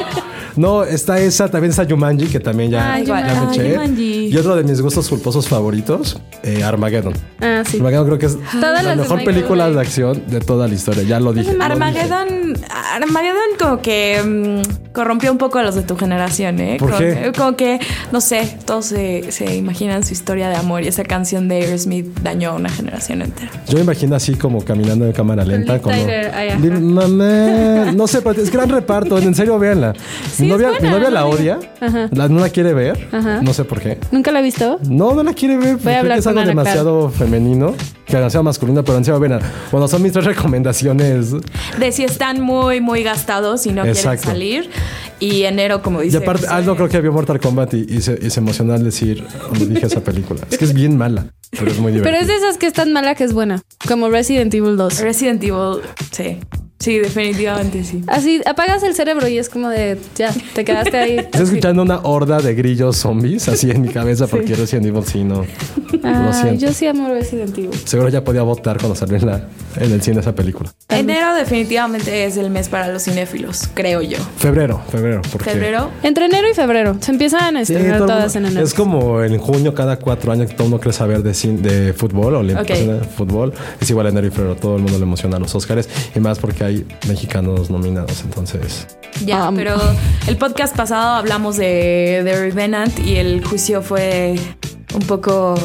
No, 0.60 0.84
está 0.84 1.18
esa, 1.22 1.48
también 1.48 1.70
está 1.70 1.86
Yumanji, 1.86 2.28
que 2.28 2.42
también 2.42 2.70
ya, 2.70 3.00
ya 3.00 3.46
me 3.46 3.54
eché. 3.54 4.28
Y 4.28 4.36
otro 4.36 4.58
de 4.58 4.66
mis 4.66 4.82
gustos 4.82 5.08
culposos 5.08 5.48
favoritos, 5.48 6.20
eh, 6.44 6.64
Armageddon. 6.64 7.14
Ah, 7.40 7.64
sí. 7.66 7.78
Armageddon 7.78 8.06
creo 8.08 8.20
que 8.20 8.26
es 8.26 8.38
la 8.60 8.94
mejor 8.98 9.24
película 9.24 9.70
de 9.70 9.80
acción 9.80 10.22
de 10.28 10.42
toda 10.42 10.68
la 10.68 10.74
historia. 10.74 11.04
Ya 11.04 11.22
lo 11.22 11.32
dije. 11.32 11.56
Armageddon, 11.62 12.58
Armageddon 12.94 13.58
como 13.58 13.82
que 13.82 14.22
mm, 14.22 14.92
corrompió 14.92 15.32
un 15.32 15.38
poco 15.38 15.60
a 15.60 15.64
los 15.64 15.76
de 15.76 15.84
tu 15.84 15.96
generación, 15.96 16.60
¿eh? 16.60 16.76
¿Por 16.78 16.90
como, 16.90 17.00
qué? 17.00 17.22
Que, 17.24 17.32
como 17.32 17.56
que, 17.56 17.80
no 18.12 18.20
sé, 18.20 18.58
todos 18.66 18.88
se, 18.88 19.32
se, 19.32 19.56
imaginan 19.56 20.04
su 20.04 20.12
historia 20.12 20.50
de 20.50 20.58
amor 20.58 20.84
y 20.84 20.90
esa 20.90 21.06
canción 21.06 21.48
de 21.48 21.56
Aerosmith 21.64 22.20
dañó 22.22 22.50
a 22.50 22.54
una 22.56 22.70
generación 22.70 23.22
entera. 23.22 23.50
Yo 23.70 23.76
me 23.76 23.84
imagino 23.84 24.14
así 24.14 24.34
como 24.36 24.62
caminando 24.66 25.06
en 25.06 25.14
cámara 25.14 25.46
lenta. 25.46 25.80
Como, 25.80 25.96
ah, 25.96 26.58
no 27.96 28.08
sé, 28.08 28.22
es 28.36 28.52
gran 28.52 28.68
reparto. 28.68 29.18
En 29.20 29.34
serio, 29.34 29.58
véanla 29.58 29.94
mi 30.58 30.64
novia, 30.64 30.80
mi 30.82 30.90
novia 30.90 31.10
la 31.10 31.26
odia. 31.26 31.60
La, 32.12 32.28
no 32.28 32.40
la 32.40 32.50
quiere 32.50 32.74
ver. 32.74 33.08
No 33.42 33.54
sé 33.54 33.64
por 33.66 33.80
qué. 33.80 33.98
¿Nunca 34.12 34.32
la 34.32 34.40
ha 34.40 34.42
visto? 34.42 34.80
No, 34.88 35.14
no 35.14 35.24
la 35.24 35.34
quiere 35.34 35.58
ver. 35.58 35.78
Voy 35.78 35.94
a 35.94 36.00
hablar 36.00 36.20
es 36.20 36.28
algo 36.28 36.42
demasiado 36.42 37.10
femenino. 37.10 37.76
Que 38.06 38.18
demasiado 38.18 38.44
masculino, 38.44 38.84
pero 38.84 38.98
serio, 39.04 39.20
ven. 39.20 39.40
Bueno, 39.72 39.88
son 39.88 40.02
mis 40.02 40.12
tres 40.12 40.26
recomendaciones. 40.26 41.32
De 41.78 41.92
si 41.92 42.04
están 42.04 42.42
muy, 42.42 42.82
muy 42.82 43.04
gastados 43.04 43.68
y 43.68 43.72
no 43.72 43.84
quieren 43.84 44.18
salir. 44.18 44.70
Y 45.20 45.44
enero, 45.44 45.82
como 45.84 46.02
dice. 46.02 46.18
Y 46.18 46.22
aparte, 46.24 46.48
Aldo 46.48 46.76
creo 46.76 46.90
que 46.90 47.02
vio 47.02 47.12
Mortal 47.12 47.40
Kombat 47.40 47.74
y, 47.74 48.02
se, 48.02 48.18
y 48.22 48.30
se 48.30 48.40
emocionó 48.40 48.74
al 48.74 48.84
decir 48.84 49.24
cuando 49.48 49.66
dije 49.66 49.86
esa 49.86 50.02
película. 50.02 50.42
Es 50.50 50.58
que 50.58 50.66
es 50.66 50.74
bien 50.74 50.98
mala, 50.98 51.26
pero 51.52 51.70
es 51.70 51.78
muy 51.78 51.92
divertida. 51.92 52.12
Pero 52.12 52.22
es 52.22 52.28
de 52.28 52.36
esas 52.36 52.58
que 52.58 52.68
es 52.68 52.74
tan 52.74 52.94
mala 52.94 53.16
que 53.16 53.26
es 53.26 53.34
buena. 53.34 53.62
Como 53.88 54.10
Resident 54.10 54.54
Evil 54.54 54.78
2. 54.78 55.02
Resident 55.02 55.44
Evil, 55.44 55.82
sí. 56.12 56.40
Sí, 56.80 56.98
definitivamente 56.98 57.84
sí. 57.84 58.04
Así 58.08 58.42
apagas 58.46 58.84
el 58.84 58.96
cerebro 58.96 59.28
y 59.28 59.38
es 59.38 59.50
como 59.50 59.68
de 59.68 59.98
ya, 60.16 60.34
te 60.54 60.64
quedaste 60.64 60.98
ahí. 60.98 61.18
Estoy 61.20 61.42
escuchando 61.44 61.82
una 61.84 62.00
horda 62.04 62.40
de 62.40 62.56
grillos 62.56 62.96
zombies 62.96 63.50
así 63.50 63.70
en 63.70 63.82
mi 63.82 63.90
cabeza 63.90 64.28
porque 64.28 64.56
Resident 64.56 64.86
Evil 64.88 65.04
sí 65.06 65.26
no. 65.26 65.46
Ah, 66.04 66.52
yo 66.58 66.72
sí 66.72 66.88
amo 66.88 67.10
Resident 67.10 67.58
Evil. 67.58 67.72
Seguro 67.84 68.08
ya 68.08 68.24
podía 68.24 68.44
votar 68.44 68.78
cuando 68.78 68.96
salió 68.96 69.18
en, 69.18 69.26
la, 69.26 69.48
en 69.76 69.92
el 69.92 70.02
cine 70.02 70.22
esa 70.22 70.34
película. 70.34 70.72
Enero 70.88 71.34
definitivamente 71.36 72.24
es 72.26 72.38
el 72.38 72.50
mes 72.50 72.70
para 72.70 72.88
los 72.88 73.04
cinéfilos, 73.04 73.68
creo 73.74 74.02
yo. 74.02 74.18
Febrero, 74.38 74.82
febrero. 74.90 75.22
¿por 75.32 75.44
qué? 75.44 75.52
Febrero. 75.52 75.90
Entre 76.02 76.26
enero 76.28 76.48
y 76.50 76.54
febrero. 76.54 76.96
Se 77.02 77.12
empiezan 77.12 77.58
a 77.58 77.66
Sí, 77.66 77.74
estrenar 77.74 77.98
todo 78.00 78.08
el 78.08 78.14
todas 78.16 78.36
en 78.38 78.46
enero. 78.46 78.66
Es 78.66 78.74
como 78.74 79.22
en 79.22 79.38
junio 79.38 79.74
cada 79.74 79.98
cuatro 80.00 80.32
años 80.32 80.48
que 80.48 80.54
todo 80.54 80.64
el 80.66 80.70
mundo 80.72 80.82
quiere 80.82 80.98
saber 80.98 81.24
de, 81.24 81.32
cin- 81.32 81.58
de 81.60 81.92
fútbol 81.94 82.36
o 82.36 82.44
le 82.44 82.56
fútbol. 83.18 83.54
Es 83.82 83.90
igual 83.90 84.08
enero 84.08 84.28
y 84.28 84.32
febrero. 84.32 84.56
Todo 84.56 84.78
el 84.78 84.82
mundo 84.82 84.98
le 84.98 85.04
emociona 85.04 85.36
a 85.36 85.40
los 85.42 85.54
Oscars 85.56 85.90
y 86.16 86.20
más 86.22 86.40
porque 86.40 86.64
hay 86.64 86.69
mexicanos 87.08 87.70
nominados. 87.70 88.22
Entonces, 88.24 88.88
Ya, 89.26 89.50
Um. 89.50 89.56
pero 89.56 89.76
el 90.28 90.38
podcast 90.38 90.76
pasado 90.76 91.16
hablamos 91.16 91.58
de 91.58 92.22
The 92.24 92.40
Revenant 92.40 93.00
y 93.00 93.16
el 93.18 93.44
juicio 93.46 93.82
fue 93.82 94.40
un 94.94 95.02
poco 95.02 95.56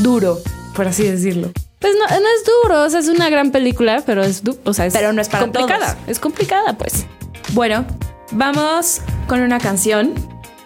duro, 0.00 0.38
por 0.74 0.86
así 0.88 1.04
decirlo. 1.04 1.50
Pues 1.78 1.94
no, 1.98 2.06
no 2.06 2.14
es 2.26 2.44
duro, 2.62 2.84
o 2.84 2.90
sea, 2.90 3.00
es 3.00 3.08
una 3.08 3.28
gran 3.28 3.50
película, 3.50 4.02
pero 4.06 4.22
es, 4.22 4.44
du- 4.44 4.58
o 4.64 4.72
sea, 4.72 4.86
es 4.86 4.92
Pero 4.92 5.12
no 5.12 5.20
es 5.20 5.28
para 5.28 5.42
complicada. 5.44 5.94
todos. 5.94 6.08
Es 6.08 6.18
complicada, 6.20 6.78
pues. 6.78 7.06
Bueno, 7.52 7.84
vamos 8.30 9.00
con 9.26 9.40
una 9.40 9.58
canción 9.58 10.12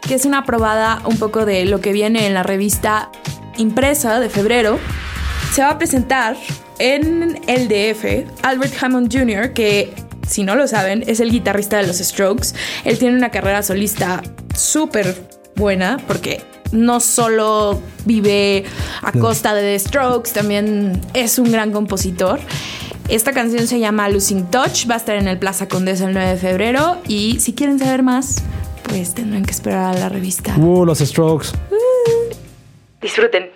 que 0.02 0.14
es 0.14 0.24
una 0.26 0.44
probada 0.44 1.00
un 1.06 1.16
poco 1.18 1.46
de 1.46 1.64
lo 1.64 1.80
que 1.80 1.92
viene 1.92 2.26
en 2.26 2.34
la 2.34 2.42
revista 2.42 3.10
impresa 3.56 4.20
de 4.20 4.28
febrero. 4.28 4.78
Se 5.52 5.62
va 5.62 5.70
a 5.70 5.78
presentar 5.78 6.36
en 6.78 7.40
el 7.46 7.68
DF 7.68 8.26
Albert 8.42 8.74
Hammond 8.82 9.12
Jr., 9.12 9.52
que 9.52 9.92
si 10.26 10.42
no 10.42 10.54
lo 10.54 10.66
saben, 10.66 11.04
es 11.06 11.20
el 11.20 11.30
guitarrista 11.30 11.78
de 11.78 11.86
los 11.86 11.98
Strokes. 11.98 12.48
Él 12.84 12.98
tiene 12.98 13.16
una 13.16 13.30
carrera 13.30 13.62
solista 13.62 14.22
súper 14.54 15.14
buena 15.54 15.98
porque 16.06 16.42
no 16.72 17.00
solo 17.00 17.80
vive 18.04 18.64
a 19.02 19.12
costa 19.12 19.54
de 19.54 19.62
The 19.62 19.78
Strokes, 19.78 20.32
también 20.32 21.00
es 21.14 21.38
un 21.38 21.50
gran 21.52 21.72
compositor. 21.72 22.40
Esta 23.08 23.32
canción 23.32 23.68
se 23.68 23.78
llama 23.78 24.08
Losing 24.08 24.46
Touch, 24.50 24.90
va 24.90 24.94
a 24.94 24.98
estar 24.98 25.14
en 25.14 25.28
el 25.28 25.38
Plaza 25.38 25.68
Condesa 25.68 26.06
el 26.06 26.14
9 26.14 26.30
de 26.30 26.36
febrero 26.36 26.98
y 27.06 27.38
si 27.38 27.52
quieren 27.52 27.78
saber 27.78 28.02
más, 28.02 28.42
pues 28.88 29.14
tendrán 29.14 29.44
que 29.44 29.52
esperar 29.52 29.94
a 29.94 29.98
la 29.98 30.08
revista. 30.08 30.56
uh, 30.58 30.84
los 30.84 30.98
Strokes. 30.98 31.50
Disfruten. 33.00 33.55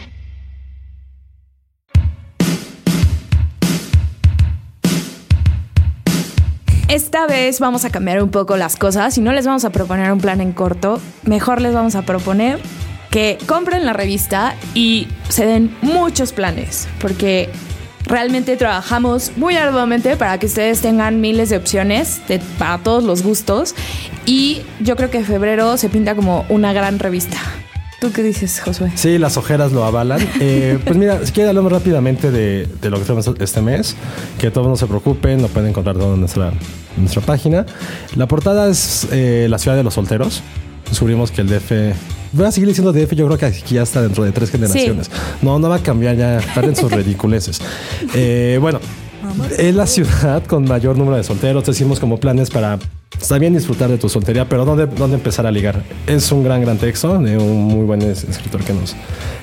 Esta 6.91 7.25
vez 7.25 7.61
vamos 7.61 7.85
a 7.85 7.89
cambiar 7.89 8.21
un 8.21 8.31
poco 8.31 8.57
las 8.57 8.75
cosas 8.75 9.17
y 9.17 9.21
no 9.21 9.31
les 9.31 9.45
vamos 9.45 9.63
a 9.63 9.69
proponer 9.69 10.11
un 10.11 10.19
plan 10.19 10.41
en 10.41 10.51
corto, 10.51 10.99
mejor 11.23 11.61
les 11.61 11.73
vamos 11.73 11.95
a 11.95 12.01
proponer 12.01 12.59
que 13.09 13.37
compren 13.45 13.85
la 13.85 13.93
revista 13.93 14.57
y 14.73 15.07
se 15.29 15.45
den 15.45 15.73
muchos 15.81 16.33
planes, 16.33 16.89
porque 16.99 17.49
realmente 18.03 18.57
trabajamos 18.57 19.31
muy 19.37 19.55
arduamente 19.55 20.17
para 20.17 20.37
que 20.37 20.47
ustedes 20.47 20.81
tengan 20.81 21.21
miles 21.21 21.49
de 21.49 21.55
opciones 21.55 22.21
para 22.59 22.77
todos 22.79 23.05
los 23.05 23.23
gustos 23.23 23.73
y 24.25 24.61
yo 24.81 24.97
creo 24.97 25.09
que 25.09 25.23
febrero 25.23 25.77
se 25.77 25.87
pinta 25.87 26.13
como 26.13 26.45
una 26.49 26.73
gran 26.73 26.99
revista. 26.99 27.37
¿Tú 28.01 28.11
qué 28.11 28.23
dices, 28.23 28.59
Josué? 28.61 28.91
Sí, 28.95 29.19
las 29.19 29.37
ojeras 29.37 29.73
lo 29.73 29.85
avalan. 29.85 30.19
Eh, 30.39 30.79
pues 30.83 30.97
mira, 30.97 31.23
si 31.23 31.31
quieren 31.33 31.49
hablamos 31.49 31.71
rápidamente 31.71 32.31
de, 32.31 32.67
lo 32.81 32.97
que 32.97 33.05
tenemos 33.05 33.29
este 33.39 33.61
mes, 33.61 33.95
que 34.39 34.49
todos 34.49 34.65
no 34.65 34.75
se 34.75 34.87
preocupen, 34.87 35.39
lo 35.39 35.47
pueden 35.49 35.69
encontrar 35.69 35.95
todo 35.95 36.15
en 36.15 36.21
nuestra, 36.21 36.51
nuestra 36.97 37.21
página. 37.21 37.63
La 38.15 38.27
portada 38.27 38.67
es 38.71 39.07
eh, 39.11 39.45
la 39.51 39.59
ciudad 39.59 39.77
de 39.77 39.83
los 39.83 39.93
solteros. 39.93 40.41
Descubrimos 40.89 41.29
que 41.29 41.41
el 41.41 41.49
DF 41.49 41.71
Voy 42.31 42.45
a 42.47 42.51
seguir 42.51 42.69
diciendo 42.69 42.91
DF, 42.91 43.13
yo 43.13 43.27
creo 43.27 43.37
que 43.37 43.45
aquí 43.45 43.75
ya 43.75 43.83
está 43.83 44.01
dentro 44.01 44.23
de 44.23 44.31
tres 44.31 44.49
generaciones. 44.49 45.11
No, 45.43 45.59
no 45.59 45.69
va 45.69 45.75
a 45.75 45.83
cambiar 45.83 46.15
ya, 46.15 46.39
están 46.39 46.63
en 46.63 46.75
sus 46.75 46.91
ridiculeces. 46.91 47.61
Eh, 48.15 48.57
bueno, 48.59 48.79
es 49.57 49.75
la 49.75 49.87
ciudad 49.87 50.43
con 50.45 50.65
mayor 50.65 50.97
número 50.97 51.17
de 51.17 51.23
solteros. 51.23 51.65
Decimos 51.65 51.99
como 51.99 52.19
planes 52.19 52.49
para 52.49 52.79
Está 53.19 53.37
bien 53.37 53.53
disfrutar 53.53 53.89
de 53.89 53.97
tu 53.97 54.09
soltería, 54.09 54.49
pero 54.49 54.65
¿dónde, 54.65 54.87
¿dónde 54.87 55.15
empezar 55.15 55.45
a 55.45 55.51
ligar? 55.51 55.83
Es 56.07 56.31
un 56.31 56.43
gran, 56.43 56.61
gran 56.61 56.77
texto 56.77 57.19
de 57.19 57.37
un 57.37 57.65
muy 57.65 57.85
buen 57.85 58.01
escritor 58.01 58.63
que, 58.63 58.73
nos, 58.73 58.95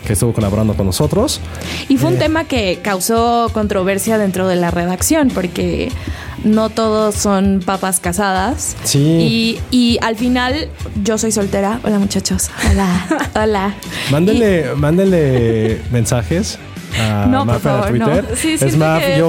que 0.04 0.14
estuvo 0.14 0.32
colaborando 0.32 0.74
con 0.74 0.86
nosotros. 0.86 1.40
Y 1.88 1.96
fue 1.96 2.10
un 2.10 2.16
eh, 2.16 2.18
tema 2.18 2.44
que 2.44 2.80
causó 2.82 3.50
controversia 3.52 4.18
dentro 4.18 4.48
de 4.48 4.56
la 4.56 4.72
redacción, 4.72 5.28
porque 5.28 5.92
no 6.42 6.70
todos 6.70 7.14
son 7.14 7.62
papas 7.64 8.00
casadas. 8.00 8.76
Sí. 8.82 9.60
Y, 9.70 9.76
y 9.76 9.98
al 10.02 10.16
final, 10.16 10.68
yo 11.04 11.16
soy 11.16 11.30
soltera. 11.30 11.78
Hola, 11.84 12.00
muchachos. 12.00 12.50
Hola. 12.70 13.06
Hola. 13.40 13.74
Mándenle, 14.10 14.74
mándenle 14.76 15.80
mensajes 15.92 16.58
no, 17.28 17.46
por 17.46 17.60
favor, 17.60 17.88
Twitter. 17.88 18.26
No. 18.30 18.36
Sí, 18.36 18.56
es 18.60 18.78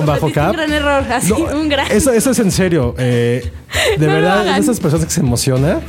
bajo 0.06 0.32
cap. 0.32 0.52
Un 0.52 0.58
gran 0.58 0.74
error, 0.74 1.04
así, 1.12 1.34
un 1.34 1.70
gran. 1.70 1.92
Eso, 1.92 2.12
eso 2.12 2.32
es 2.32 2.40
en 2.40 2.52
serio. 2.52 2.96
Eh, 2.98 3.52
de 3.98 4.08
verdad, 4.08 4.58
esas 4.58 4.80
personas 4.80 5.06
que 5.06 5.12
se 5.12 5.22
emocionan 5.22 5.82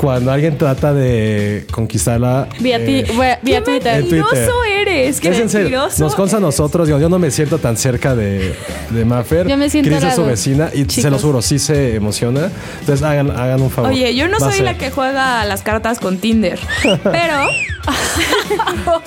cuando 0.00 0.32
alguien 0.32 0.58
trata 0.58 0.92
de 0.92 1.66
conquistarla. 1.70 2.48
Vía, 2.60 2.78
eh, 2.78 3.38
vía 3.42 3.62
Twitter. 3.62 4.02
mentiroso 4.02 4.64
eres. 4.64 5.20
Qué 5.20 5.28
es 5.28 5.38
en 5.38 5.48
serio. 5.48 5.88
Nos 5.98 6.14
consta 6.14 6.38
a 6.38 6.40
nosotros. 6.40 6.88
yo 6.88 7.08
no 7.08 7.18
me 7.18 7.30
siento 7.30 7.58
tan 7.58 7.76
cerca 7.76 8.14
de, 8.14 8.54
de 8.90 9.04
Maffer. 9.04 9.46
Yo 9.46 9.56
me 9.56 9.70
siento 9.70 9.90
Cris 9.90 10.02
es 10.02 10.14
su 10.14 10.24
vecina 10.24 10.70
y 10.72 10.84
se 10.84 11.10
lo 11.10 11.18
juro, 11.18 11.42
sí 11.42 11.58
se 11.58 11.96
emociona. 11.96 12.50
Entonces 12.80 13.04
hagan, 13.04 13.30
hagan 13.30 13.62
un 13.62 13.70
favor. 13.70 13.90
Oye, 13.90 14.14
yo 14.14 14.28
no 14.28 14.38
soy 14.38 14.60
la 14.60 14.76
que 14.76 14.90
juega 14.90 15.44
las 15.44 15.62
cartas 15.62 15.98
con 15.98 16.18
Tinder, 16.18 16.58
pero 17.02 17.46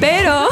pero 0.00 0.48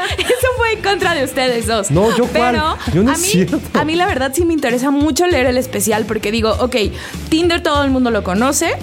fue 0.56 0.72
en 0.74 0.82
contra 0.82 1.14
de 1.14 1.24
ustedes 1.24 1.66
dos. 1.66 1.90
No, 1.90 2.14
yo 2.16 2.26
Pero 2.32 2.76
Yo 2.92 3.02
no 3.02 3.12
a 3.12 3.16
mí, 3.16 3.46
a 3.72 3.84
mí 3.84 3.96
la 3.96 4.06
verdad 4.06 4.32
sí 4.34 4.44
me 4.44 4.54
interesa 4.54 4.90
mucho 4.90 5.26
leer 5.26 5.46
el 5.46 5.56
especial 5.56 6.04
porque 6.06 6.30
digo, 6.30 6.54
ok, 6.60 6.76
Tinder 7.28 7.62
todo 7.62 7.84
el 7.84 7.90
mundo 7.90 8.10
lo 8.10 8.22
conoce, 8.22 8.74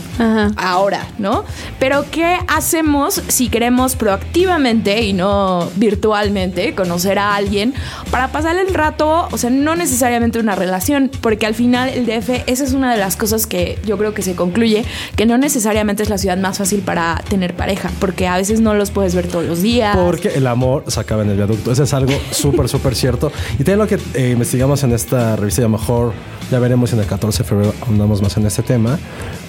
ahora, 0.56 1.08
¿no? 1.18 1.46
Pero 1.80 2.06
¿qué 2.12 2.40
hacemos 2.48 3.22
si 3.28 3.50
queremos 3.50 3.96
proactivamente 3.96 5.04
y 5.04 5.14
no 5.14 5.70
virtualmente 5.76 6.76
conocer 6.76 7.20
a 7.20 7.36
alguien 7.36 7.74
para 8.12 8.32
pasar 8.32 8.58
el 8.58 8.74
rato, 8.74 9.28
o 9.32 9.38
sea, 9.38 9.50
no 9.50 9.76
necesariamente 9.76 10.40
una 10.40 10.56
relación, 10.56 11.12
porque 11.22 11.46
al 11.46 11.56
final 11.56 11.90
el 11.90 12.06
DF, 12.06 12.44
esa 12.48 12.64
es 12.64 12.74
una 12.74 12.92
de 12.92 12.98
las 12.98 13.16
cosas 13.16 13.48
que 13.48 13.80
yo 13.86 13.98
creo 13.98 14.14
que 14.14 14.22
se 14.22 14.36
concluye, 14.36 14.86
que 15.16 15.26
no 15.26 15.38
necesariamente 15.38 16.04
es 16.04 16.10
la 16.10 16.18
ciudad 16.18 16.38
más 16.38 16.58
fácil 16.58 16.82
para 16.82 17.22
tener 17.30 17.56
pareja 17.56 17.74
porque 18.00 18.28
a 18.28 18.38
veces 18.38 18.60
no 18.60 18.74
los 18.74 18.92
puedes 18.92 19.16
ver 19.16 19.28
todos 19.28 19.46
los 19.46 19.62
días. 19.62 19.96
Porque 19.96 20.30
el 20.30 20.48
amor 20.48 20.84
se 20.88 21.00
acaba 21.00 21.24
en 21.24 21.30
el 21.30 21.38
viaducto. 21.38 21.63
Eso 21.72 21.84
es 21.84 21.94
algo 21.94 22.14
súper, 22.32 22.68
súper 22.70 22.96
cierto. 22.96 23.32
Y 23.54 23.64
también 23.64 23.80
lo 23.80 23.88
que 23.88 24.00
eh, 24.14 24.32
investigamos 24.32 24.84
en 24.84 24.94
esta 24.94 25.36
revista, 25.36 25.62
a 25.62 25.64
lo 25.64 25.70
mejor 25.70 26.14
ya 26.52 26.60
veremos 26.60 26.94
en 26.94 27.00
el 27.00 27.06
14 27.06 27.44
de 27.44 27.50
febrero, 27.50 27.74
andamos 27.88 28.22
más 28.22 28.36
en 28.38 28.46
este 28.46 28.64
tema. 28.64 29.00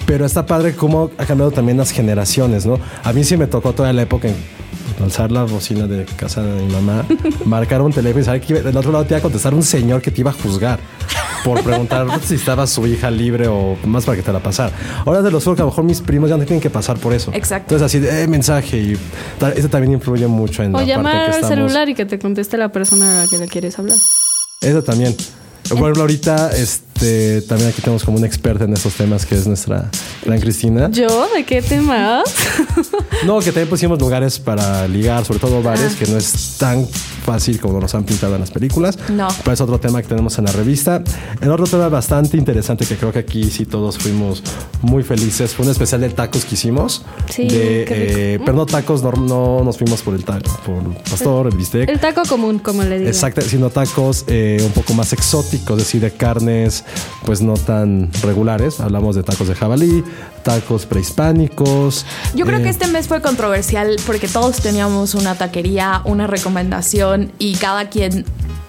Pero 0.05 0.25
está 0.25 0.45
padre 0.45 0.75
cómo 0.75 1.11
ha 1.17 1.25
cambiado 1.25 1.51
también 1.51 1.77
las 1.77 1.91
generaciones, 1.91 2.65
¿no? 2.65 2.79
A 3.03 3.13
mí 3.13 3.23
sí 3.23 3.37
me 3.37 3.47
tocó 3.47 3.73
toda 3.73 3.91
la 3.91 4.03
época 4.03 4.27
en 4.27 4.35
alzar 5.03 5.31
la 5.31 5.43
bocina 5.43 5.87
de 5.87 6.05
casa 6.05 6.41
de 6.41 6.61
mi 6.61 6.71
mamá, 6.71 7.05
marcar 7.45 7.81
un 7.81 7.91
teléfono 7.91 8.21
y 8.21 8.25
saber 8.25 8.41
que 8.41 8.53
del 8.53 8.77
otro 8.77 8.91
lado 8.91 9.05
te 9.05 9.13
iba 9.13 9.19
a 9.19 9.21
contestar 9.21 9.53
un 9.53 9.63
señor 9.63 10.01
que 10.01 10.11
te 10.11 10.21
iba 10.21 10.31
a 10.31 10.33
juzgar 10.33 10.79
por 11.45 11.61
preguntar 11.63 12.07
si 12.23 12.35
estaba 12.35 12.65
su 12.65 12.85
hija 12.87 13.11
libre 13.11 13.47
o 13.47 13.77
más 13.85 14.03
para 14.03 14.17
que 14.17 14.23
te 14.23 14.33
la 14.33 14.39
pasara. 14.39 14.75
Ahora 15.05 15.21
de 15.21 15.29
los 15.29 15.43
que 15.43 15.51
a 15.51 15.53
lo 15.57 15.65
mejor 15.67 15.83
mis 15.83 16.01
primos 16.01 16.29
ya 16.29 16.37
no 16.37 16.43
tienen 16.43 16.59
que 16.59 16.71
pasar 16.71 16.97
por 16.97 17.13
eso. 17.13 17.31
Exacto. 17.33 17.75
Entonces 17.75 17.85
así 17.85 17.99
de 17.99 18.23
eh, 18.23 18.27
mensaje 18.27 18.77
y 18.77 18.97
eso 19.55 19.69
también 19.69 19.93
influye 19.93 20.25
mucho 20.25 20.63
en 20.63 20.75
o 20.75 20.81
llamar 20.81 21.31
al 21.31 21.43
celular 21.43 21.87
y 21.87 21.93
que 21.93 22.05
te 22.05 22.17
conteste 22.17 22.57
la 22.57 22.69
persona 22.69 23.19
a 23.19 23.23
la 23.23 23.29
que 23.29 23.37
le 23.37 23.47
quieres 23.47 23.77
hablar. 23.77 23.97
Eso 24.59 24.83
también. 24.83 25.15
Bueno, 25.69 26.01
ahorita 26.01 26.51
este, 26.55 27.41
también 27.43 27.69
aquí 27.69 27.81
tenemos 27.81 28.03
como 28.03 28.17
una 28.17 28.27
experta 28.27 28.65
en 28.65 28.73
estos 28.73 28.95
temas 28.95 29.25
que 29.25 29.35
es 29.35 29.47
nuestra 29.47 29.89
gran 30.25 30.39
Cristina. 30.39 30.89
¿Yo? 30.91 31.27
¿De 31.33 31.43
qué 31.45 31.61
temas? 31.61 32.23
no, 33.25 33.39
que 33.39 33.45
también 33.45 33.69
pusimos 33.69 33.99
lugares 33.99 34.39
para 34.39 34.87
ligar, 34.87 35.23
sobre 35.23 35.39
todo 35.39 35.61
bares, 35.61 35.93
ah. 35.93 35.99
que 35.99 36.11
no 36.11 36.17
es 36.17 36.57
tan 36.57 36.87
fácil 37.25 37.59
como 37.59 37.79
nos 37.79 37.95
han 37.95 38.03
pintado 38.03 38.35
en 38.35 38.41
las 38.41 38.51
películas. 38.51 38.97
No. 39.09 39.27
Pero 39.43 39.53
es 39.53 39.61
otro 39.61 39.79
tema 39.79 40.01
que 40.01 40.07
tenemos 40.07 40.37
en 40.37 40.45
la 40.45 40.51
revista. 40.51 41.03
El 41.41 41.51
otro 41.51 41.65
tema 41.65 41.89
bastante 41.89 42.37
interesante 42.37 42.85
que 42.85 42.95
creo 42.95 43.11
que 43.11 43.19
aquí 43.19 43.45
sí 43.45 43.65
todos 43.65 43.97
fuimos 43.97 44.43
muy 44.81 45.03
felices 45.03 45.53
fue 45.53 45.65
un 45.65 45.71
especial 45.71 46.01
de 46.01 46.09
tacos 46.09 46.45
que 46.45 46.55
hicimos. 46.55 47.03
Sí. 47.29 47.47
Eh, 47.49 48.39
pero 48.39 48.53
no 48.57 48.65
tacos, 48.65 49.03
no, 49.03 49.63
nos 49.63 49.77
fuimos 49.77 50.01
por 50.01 50.13
el, 50.13 50.23
taco, 50.23 50.51
por 50.65 50.83
el 50.83 50.97
pastor, 51.09 51.47
el 51.47 51.55
bistec. 51.55 51.89
El 51.89 51.99
taco 51.99 52.23
común, 52.27 52.59
como 52.59 52.83
le 52.83 52.99
digo. 52.99 53.09
Exacto, 53.09 53.41
sino 53.41 53.69
tacos 53.69 54.25
eh, 54.27 54.61
un 54.63 54.71
poco 54.71 54.93
más 54.93 55.13
exóticos, 55.13 55.77
es 55.77 55.85
decir, 55.85 56.01
de 56.01 56.11
carnes 56.11 56.83
pues 57.25 57.41
no 57.41 57.55
tan 57.55 58.09
regulares. 58.21 58.79
Hablamos 58.79 59.15
de 59.15 59.23
tacos 59.23 59.47
de 59.47 59.55
jabalí, 59.55 60.03
tacos 60.43 60.85
prehispánicos. 60.85 62.05
Yo 62.35 62.45
creo 62.45 62.59
que 62.59 62.67
eh, 62.67 62.71
este 62.71 62.87
mes 62.87 63.07
fue 63.07 63.21
controversial 63.21 63.95
porque 64.05 64.27
todos 64.27 64.57
teníamos 64.57 65.15
una 65.15 65.35
taquería, 65.35 66.01
una 66.05 66.27
recomendación 66.27 67.31
y 67.39 67.55
cada 67.55 67.89
quien 67.89 68.25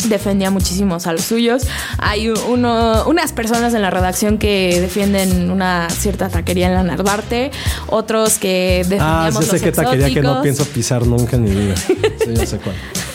defendía 0.09 0.51
muchísimo 0.51 0.97
a 1.05 1.13
los 1.13 1.23
suyos. 1.23 1.65
Hay 1.99 2.29
unas 2.29 3.33
personas 3.33 3.75
en 3.75 3.83
la 3.83 3.91
redacción 3.91 4.39
que 4.39 4.81
defienden 4.81 5.51
una 5.51 5.89
cierta 5.91 6.29
taquería 6.29 6.69
en 6.69 6.75
la 6.75 6.83
Narvarte, 6.83 7.51
otros 7.89 8.39
que 8.39 8.85
defendíamos 8.89 9.37
ah, 9.37 9.59
sé 9.59 9.61
qué 9.61 9.73
taquería 9.73 10.13
que 10.13 10.23
no 10.23 10.43
pienso 10.43 10.65
pisar 10.65 11.07
nunca 11.07 11.37
en 11.37 11.45
mi 11.45 11.51
vida. 11.51 11.77
Sí, 11.77 11.97
no 12.29 12.47
sé 12.47 12.59
cuál. 12.59 12.77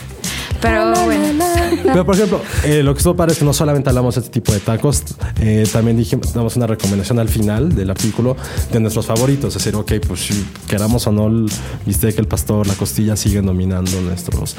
Pero 0.62 0.92
bueno. 1.06 1.46
Pero 1.84 2.06
por 2.06 2.16
ejemplo, 2.16 2.42
eh, 2.64 2.84
lo 2.84 2.94
que 2.94 3.00
estuvo 3.00 3.16
padre 3.16 3.34
es 3.34 3.40
que 3.40 3.46
no 3.46 3.54
solamente 3.54 3.90
hablamos 3.90 4.16
de 4.16 4.22
este 4.22 4.32
tipo 4.32 4.52
de 4.52 4.60
tacos, 4.60 5.04
eh, 5.40 5.68
también 5.72 5.98
dijimos, 5.98 6.34
damos 6.34 6.56
una 6.56 6.68
recomendación 6.68 7.20
al 7.20 7.30
final 7.30 7.74
del 7.74 7.90
artículo 7.90 8.36
de 8.72 8.80
nuestros 8.80 9.06
favoritos. 9.06 9.56
Es 9.56 9.64
decir, 9.64 9.76
ok, 9.76 9.94
pues 10.08 10.22
si 10.22 10.46
queramos 10.68 11.08
o 11.08 11.12
no 11.12 11.28
el 11.28 11.52
bistec, 11.86 12.18
el 12.20 12.28
pastor, 12.28 12.68
la 12.68 12.76
costilla 12.76 13.16
siguen 13.16 13.46
dominando 13.46 14.00
nuestros, 14.02 14.56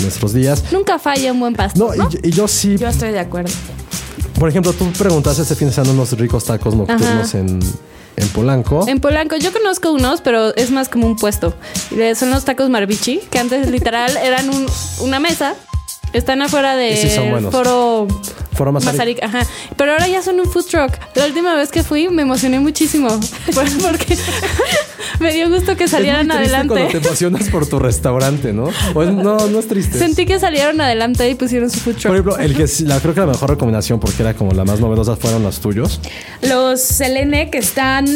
nuestros 0.00 0.32
días. 0.32 0.64
Nunca 0.72 0.98
falla 0.98 1.32
un 1.32 1.40
buen 1.40 1.54
pastor. 1.54 1.96
No, 1.96 2.08
Y, 2.22 2.30
yo 2.30 2.48
sí. 2.48 2.76
Yo 2.76 2.88
estoy 2.88 3.12
de 3.12 3.20
acuerdo. 3.20 3.52
Por 4.38 4.48
ejemplo, 4.48 4.72
tú 4.72 4.90
preguntaste 4.98 5.42
este 5.42 5.54
fin 5.54 5.68
de 5.68 5.74
semana 5.74 5.92
unos 5.92 6.12
ricos 6.18 6.44
tacos 6.44 6.74
nocturnos 6.74 7.34
en 7.34 7.60
en 8.16 8.28
Polanco. 8.28 8.84
En 8.88 9.00
Polanco, 9.00 9.36
yo 9.36 9.52
conozco 9.52 9.92
unos, 9.92 10.20
pero 10.20 10.54
es 10.56 10.70
más 10.70 10.88
como 10.88 11.06
un 11.06 11.16
puesto. 11.16 11.54
Son 12.14 12.30
los 12.30 12.44
tacos 12.44 12.70
Marbichi, 12.70 13.18
que 13.30 13.38
antes 13.38 13.70
literal 13.70 14.16
eran 14.16 14.48
una 15.00 15.20
mesa. 15.20 15.54
Están 16.12 16.42
afuera 16.42 16.76
de 16.76 17.50
foro 17.50 18.06
Foro 18.54 18.72
Mazarik. 18.72 19.22
Ajá. 19.22 19.46
Pero 19.76 19.92
ahora 19.92 20.08
ya 20.08 20.22
son 20.22 20.40
un 20.40 20.50
food 20.50 20.66
truck. 20.66 20.92
La 21.14 21.26
última 21.26 21.54
vez 21.54 21.70
que 21.70 21.82
fui 21.82 22.08
me 22.08 22.22
emocioné 22.22 22.60
muchísimo. 22.60 23.08
porque, 23.82 24.16
Me 25.20 25.32
dio 25.32 25.48
gusto 25.48 25.76
que 25.76 25.88
salieran 25.88 26.22
es 26.22 26.26
muy 26.26 26.36
triste 26.36 26.56
adelante. 26.56 26.74
cuando 26.74 27.00
te 27.00 27.06
emocionas 27.06 27.48
por 27.48 27.66
tu 27.66 27.78
restaurante, 27.78 28.52
¿no? 28.52 28.68
O 28.94 29.02
es- 29.02 29.12
no, 29.12 29.46
no 29.48 29.58
es 29.58 29.68
triste. 29.68 29.98
Sentí 29.98 30.26
que 30.26 30.38
salieron 30.38 30.80
adelante 30.80 31.28
y 31.28 31.34
pusieron 31.34 31.70
su 31.70 31.78
food 31.80 31.92
truck. 31.94 32.06
Por 32.06 32.14
ejemplo, 32.16 32.38
el 32.38 32.54
que 32.56 32.66
la, 32.84 33.00
creo 33.00 33.14
que 33.14 33.20
la 33.20 33.26
mejor 33.26 33.50
recomendación, 33.50 34.00
porque 34.00 34.22
era 34.22 34.34
como 34.34 34.52
la 34.52 34.64
más 34.64 34.80
novedosa, 34.80 35.16
fueron 35.16 35.42
los 35.42 35.60
tuyos. 35.60 36.00
Los 36.42 36.80
Selene 36.80 37.50
que 37.50 37.58
están. 37.58 38.06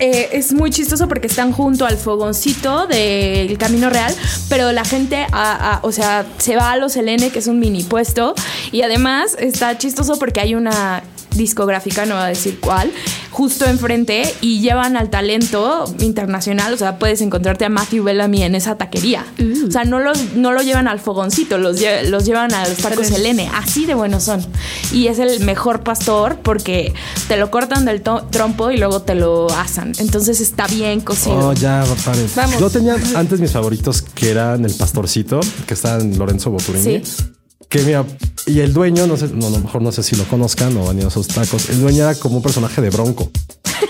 eh, 0.00 0.28
es 0.32 0.52
muy 0.52 0.70
chistoso 0.70 1.08
porque 1.08 1.26
están 1.26 1.50
junto 1.52 1.84
al 1.84 1.96
fogoncito 1.96 2.86
del 2.86 3.58
Camino 3.58 3.90
Real, 3.90 4.14
pero 4.48 4.70
la 4.72 4.84
gente, 4.84 5.26
a- 5.32 5.74
a- 5.74 5.80
o 5.82 5.90
sea, 5.90 6.24
se 6.38 6.54
va 6.56 6.70
a 6.72 6.76
los 6.76 6.92
Selene, 6.92 7.30
que 7.30 7.40
es 7.40 7.48
un 7.48 7.58
mini 7.58 7.82
puesto, 7.82 8.34
y 8.70 8.82
además 8.82 9.36
está 9.40 9.76
chistoso 9.76 10.16
porque 10.18 10.40
hay 10.40 10.54
una 10.54 11.02
discográfica, 11.34 12.06
no 12.06 12.14
voy 12.14 12.24
a 12.24 12.26
decir 12.28 12.58
cuál, 12.60 12.90
justo 13.30 13.64
enfrente 13.66 14.22
y 14.40 14.60
llevan 14.60 14.96
al 14.96 15.10
talento 15.10 15.84
internacional, 16.00 16.72
o 16.74 16.76
sea, 16.76 16.98
puedes 16.98 17.20
encontrarte 17.20 17.64
a 17.64 17.68
Matthew 17.68 18.02
Bellamy 18.04 18.42
en 18.42 18.54
esa 18.54 18.76
taquería. 18.76 19.24
O 19.66 19.70
sea, 19.70 19.84
no, 19.84 20.00
los, 20.00 20.34
no 20.34 20.52
lo 20.52 20.62
llevan 20.62 20.88
al 20.88 20.98
fogoncito, 21.00 21.58
los, 21.58 21.80
lle- 21.80 22.08
los 22.08 22.24
llevan 22.24 22.52
a 22.54 22.66
los 22.68 22.78
tacos 22.78 23.06
Selene, 23.08 23.48
así 23.54 23.86
de 23.86 23.94
buenos 23.94 24.24
son. 24.24 24.44
Y 24.92 25.06
es 25.08 25.18
el 25.18 25.40
mejor 25.40 25.82
pastor 25.82 26.38
porque 26.42 26.92
te 27.28 27.36
lo 27.36 27.50
cortan 27.50 27.84
del 27.84 28.02
trompo 28.02 28.70
y 28.70 28.76
luego 28.78 29.02
te 29.02 29.14
lo 29.14 29.48
asan. 29.50 29.92
Entonces 29.98 30.40
está 30.40 30.66
bien 30.66 31.00
cocido. 31.00 31.36
Oh, 31.50 31.52
ya, 31.52 31.84
pare. 32.04 32.26
Vamos. 32.34 32.58
Yo 32.58 32.70
tenía 32.70 32.96
antes 33.14 33.40
mis 33.40 33.52
favoritos 33.52 34.02
que 34.02 34.30
eran 34.30 34.64
el 34.64 34.72
pastorcito, 34.74 35.40
que 35.66 35.74
está 35.74 35.98
en 35.98 36.18
Lorenzo 36.18 36.50
Boturini. 36.50 37.04
Sí. 37.04 37.24
Que 37.68 37.82
mira, 37.82 38.04
y 38.48 38.60
el 38.60 38.72
dueño, 38.72 39.06
no 39.06 39.16
sé, 39.16 39.28
no, 39.28 39.46
a 39.46 39.50
lo 39.50 39.58
mejor 39.58 39.82
no 39.82 39.92
sé 39.92 40.02
si 40.02 40.16
lo 40.16 40.24
conozcan 40.24 40.76
o 40.76 40.90
han 40.90 40.98
ido 40.98 41.06
a 41.06 41.10
esos 41.10 41.28
tacos. 41.28 41.70
El 41.70 41.80
dueño 41.80 42.04
era 42.04 42.14
como 42.14 42.36
un 42.36 42.42
personaje 42.42 42.80
de 42.80 42.90
bronco. 42.90 43.30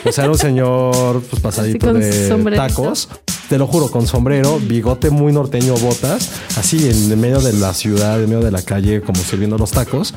O 0.05 0.13
sea, 0.13 0.25
era 0.25 0.33
un 0.33 0.39
señor 0.39 1.23
pues 1.23 1.41
pasadito 1.41 1.93
de 1.93 2.53
tacos. 2.55 3.09
Te 3.49 3.57
lo 3.57 3.67
juro, 3.67 3.91
con 3.91 4.07
sombrero, 4.07 4.61
bigote 4.61 5.09
muy 5.09 5.33
norteño, 5.33 5.75
botas, 5.77 6.31
así 6.57 6.89
en 6.89 7.19
medio 7.19 7.41
de 7.41 7.55
la 7.55 7.73
ciudad, 7.73 8.23
en 8.23 8.29
medio 8.29 8.45
de 8.45 8.51
la 8.51 8.61
calle, 8.61 9.01
como 9.01 9.23
sirviendo 9.23 9.57
los 9.57 9.71
tacos. 9.71 10.13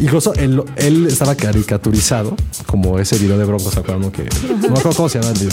Incluso 0.00 0.32
él, 0.34 0.62
él 0.76 1.06
estaba 1.06 1.34
caricaturizado, 1.34 2.36
como 2.66 2.98
ese 2.98 3.18
video 3.18 3.36
de 3.36 3.44
Bronco, 3.44 3.70
¿se 3.70 3.80
acuerdan? 3.80 4.10
Que, 4.12 4.24
no 4.48 4.56
me 4.58 4.78
acuerdo 4.78 4.92
cómo 4.96 5.08
se 5.08 5.18
llama 5.20 5.32
el 5.32 5.38
video. 5.38 5.52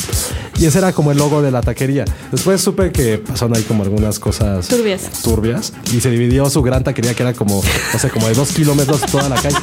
Y 0.60 0.66
ese 0.66 0.78
era 0.78 0.94
como 0.94 1.12
el 1.12 1.18
logo 1.18 1.42
de 1.42 1.52
la 1.52 1.62
taquería. 1.62 2.06
Después 2.32 2.62
supe 2.62 2.92
que 2.92 3.18
pasaron 3.18 3.56
ahí 3.56 3.64
como 3.64 3.84
algunas 3.84 4.20
cosas 4.20 4.68
Turbias. 4.68 5.10
turbias 5.24 5.74
y 5.94 6.00
se 6.00 6.10
dividió 6.12 6.50
su 6.50 6.62
gran 6.62 6.84
taquería 6.84 7.14
que 7.14 7.24
era 7.24 7.34
como, 7.34 7.62
no 7.94 8.00
sé, 8.00 8.10
como 8.10 8.28
de 8.28 8.34
dos 8.36 8.52
kilómetros 8.52 9.02
toda 9.02 9.30
la 9.30 9.36
calle. 9.36 9.56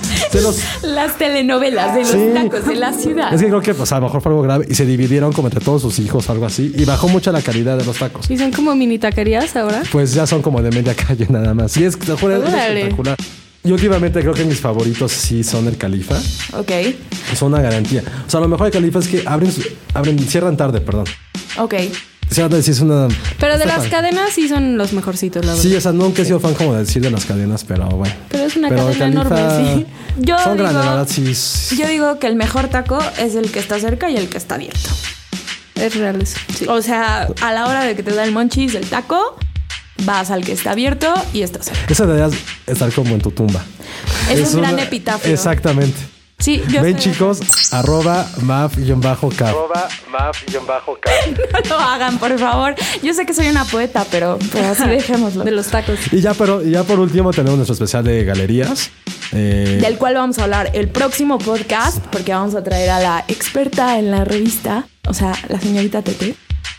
Los, 0.43 0.59
Las 0.83 1.17
telenovelas 1.17 1.95
de 1.95 2.01
los 2.01 2.11
Sí. 2.11 2.31
tacos 2.35 2.67
de 2.67 2.75
la 2.75 2.93
ciudad. 2.93 3.33
es 3.33 3.41
que 3.41 3.47
creo 3.49 3.61
que 3.63 3.75
pues, 3.75 3.93
a 3.93 3.97
lo 4.01 4.07
mejor 4.07 4.21
fue 4.21 4.31
algo 4.33 4.43
grave 4.43 4.67
y 4.69 4.75
se 4.75 4.85
dividieron 4.85 5.33
como 5.33 5.49
entre 5.49 5.61
todos 5.65 5.83
sus 5.83 5.99
hijos 6.01 6.29
algo 6.31 6.47
así 6.47 6.73
y 6.77 6.85
bajó 6.85 7.09
mucho 7.09 7.31
la 7.33 7.41
calidad 7.43 7.79
de 7.79 7.85
los 7.85 7.97
tacos. 7.99 8.31
Y 8.31 8.37
son 8.37 8.51
como 8.51 8.75
mini 8.75 8.99
taquerías 8.99 9.55
ahora. 9.57 9.83
Pues 9.93 10.13
ya 10.15 10.27
son 10.27 10.43
como 10.43 10.61
de 10.63 10.71
media 10.71 10.95
calle 10.95 11.27
nada 11.31 11.55
más. 11.55 11.77
Y 11.77 11.85
es, 11.85 11.95
es 11.95 12.01
espectacular. 12.11 13.17
Y 13.65 13.71
últimamente 13.71 14.21
creo 14.21 14.35
que 14.35 14.45
mis 14.45 14.59
favoritos 14.61 15.13
sí 15.13 15.45
son 15.45 15.69
el 15.69 15.77
Califa. 15.77 16.17
Ok, 16.55 16.71
Son 17.37 17.53
una 17.53 17.63
garantía. 17.63 18.03
O 18.27 18.31
sea, 18.31 18.41
lo 18.41 18.49
mejor 18.49 18.65
del 18.67 18.73
Califa 18.73 18.99
es 18.99 19.07
que 19.09 19.23
abren, 19.25 19.53
abren 19.95 20.19
cierran 20.19 20.57
tarde, 20.57 20.81
perdón. 20.81 21.05
ok. 21.59 21.75
Cierran 22.29 22.51
tarde, 22.51 22.63
sí 22.65 22.71
es 22.73 22.81
una... 22.81 23.07
Pero 23.39 23.59
de 23.59 23.67
las 23.67 23.87
cadenas 23.89 24.31
sí 24.33 24.49
son 24.49 24.77
los 24.79 24.93
mejorcitos, 24.95 25.45
la 25.45 25.53
verdad. 25.53 25.63
Sí, 25.63 25.77
o 25.77 25.81
sea, 25.81 25.93
nunca 25.93 26.23
he 26.23 26.25
sido 26.25 26.41
fan 26.41 26.55
como 26.55 26.73
de 26.73 26.81
decir 26.81 27.03
de 27.03 27.11
las 27.11 27.25
cadenas, 27.25 27.63
pero 27.63 27.87
bueno. 27.89 28.15
Pero 28.31 28.45
es 28.45 28.57
una 28.57 28.69
Pero 28.69 28.87
cadena 28.87 29.05
el 29.07 29.13
enorme, 29.13 29.39
sí. 29.77 29.87
Yo 30.19 30.39
son 30.39 30.57
digo- 30.57 30.65
grandes, 30.65 30.85
la 30.85 30.91
verdad, 30.91 31.09
sí. 31.09 31.35
sí. 31.35 31.77
Yo 31.77 31.87
digo 31.89 32.19
que 32.19 32.27
el 32.27 32.35
mejor 32.37 32.69
taco 32.69 32.99
es 33.19 33.35
el 33.37 33.51
que 33.53 33.59
está 33.61 33.79
cerca 33.79 34.11
y 34.11 34.17
el 34.17 34.29
que 34.29 34.39
está 34.39 34.57
abierto. 34.57 34.89
Es 35.77 35.95
real 35.95 36.21
eso. 36.21 36.37
Sí. 36.57 36.65
O 36.69 36.83
sea, 36.83 37.29
a 37.41 37.53
la 37.53 37.67
hora 37.67 37.85
de 37.85 37.95
que 37.95 38.03
te 38.03 38.13
da 38.15 38.25
el 38.25 38.33
monchis 38.33 38.73
del 38.73 38.87
taco, 38.89 39.37
vas 40.05 40.31
al 40.31 40.45
que 40.45 40.53
está 40.53 40.73
abierto 40.73 41.13
y 41.33 41.43
está 41.43 41.63
cerca. 41.63 41.81
Eso 41.89 42.07
deberías 42.07 42.33
estar 42.67 42.93
como 42.93 43.15
en 43.15 43.21
tu 43.21 43.31
tumba. 43.31 43.63
Es, 44.31 44.55
un 44.55 44.61
gran 44.63 44.75
una- 44.75 44.83
epitafio. 44.83 45.33
Exactamente. 45.33 45.99
Sí, 46.39 46.61
yo 46.71 46.83
Ven 46.83 46.97
chicos, 46.97 47.39
arroba 47.73 48.27
maf-cap. 48.41 49.45
Arroba 49.47 49.89
maf-cap. 50.11 50.83
No 51.69 51.77
lo 51.77 51.79
hagan, 51.81 52.19
por 52.19 52.37
favor. 52.37 52.75
Yo 53.01 53.15
sé 53.15 53.25
que 53.27 53.33
soy 53.33 53.47
una 53.47 53.65
poeta, 53.65 54.05
pero, 54.11 54.39
pero 54.53 54.69
así 54.71 54.83
dejémoslo. 54.89 55.45
De 55.45 55.53
los 55.53 55.69
tacos. 55.69 55.99
Y 56.11 56.21
ya, 56.21 56.35
pero, 56.35 56.61
y 56.61 56.71
ya 56.73 56.83
por 56.83 56.99
último 56.99 57.31
tenemos 57.33 57.57
nuestro 57.59 57.75
especial 57.75 58.03
de 58.03 58.25
galerías. 58.25 58.91
Eh, 59.31 59.79
Del 59.81 59.97
cual 59.99 60.15
vamos 60.17 60.39
a 60.41 60.43
hablar 60.45 60.71
el 60.75 60.89
próximo 60.89 61.39
podcast, 61.39 61.99
porque 62.11 62.33
vamos 62.33 62.57
a 62.57 62.65
traer 62.65 62.91
a 62.91 62.99
la 62.99 63.25
experta 63.29 63.99
en 64.01 64.11
la 64.11 64.25
revista, 64.25 64.87
o 65.07 65.15
sea, 65.15 65.33
la 65.49 65.61
señorita 65.61 66.03
Tete. 66.03 66.35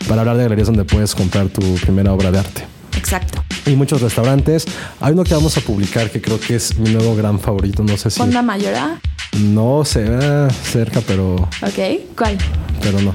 para 0.06 0.20
hablar 0.20 0.36
de 0.36 0.42
galerías 0.42 0.66
donde 0.66 0.84
puedes 0.84 1.14
comprar 1.14 1.48
tu 1.48 1.76
primera 1.76 2.12
obra 2.12 2.30
de 2.30 2.38
arte. 2.40 2.66
Exacto. 2.96 3.42
Y 3.66 3.70
muchos 3.76 4.00
restaurantes. 4.00 4.66
Hay 5.00 5.12
uno 5.12 5.24
que 5.24 5.34
vamos 5.34 5.56
a 5.56 5.60
publicar 5.60 6.10
que 6.10 6.20
creo 6.20 6.38
que 6.38 6.56
es 6.56 6.76
mi 6.78 6.90
nuevo 6.90 7.14
gran 7.16 7.40
favorito. 7.40 7.82
No 7.82 7.96
sé 7.96 8.10
si. 8.10 8.18
Fonda 8.18 8.42
Mayora. 8.42 9.00
No 9.38 9.84
se 9.84 10.02
ve 10.02 10.48
cerca, 10.52 11.00
pero, 11.06 11.34
Ok. 11.34 12.16
¿Cuál? 12.16 12.38
pero 12.80 13.00
no. 13.00 13.14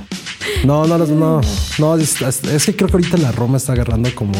No, 0.63 0.85
no, 0.85 0.97
no, 0.97 1.41
no. 1.77 1.95
es, 1.95 2.15
que 2.65 2.75
creo 2.75 2.87
que 2.87 2.93
ahorita 2.93 3.17
la 3.17 3.31
Roma 3.31 3.57
está 3.57 3.73
agarrando 3.73 4.13
como. 4.15 4.33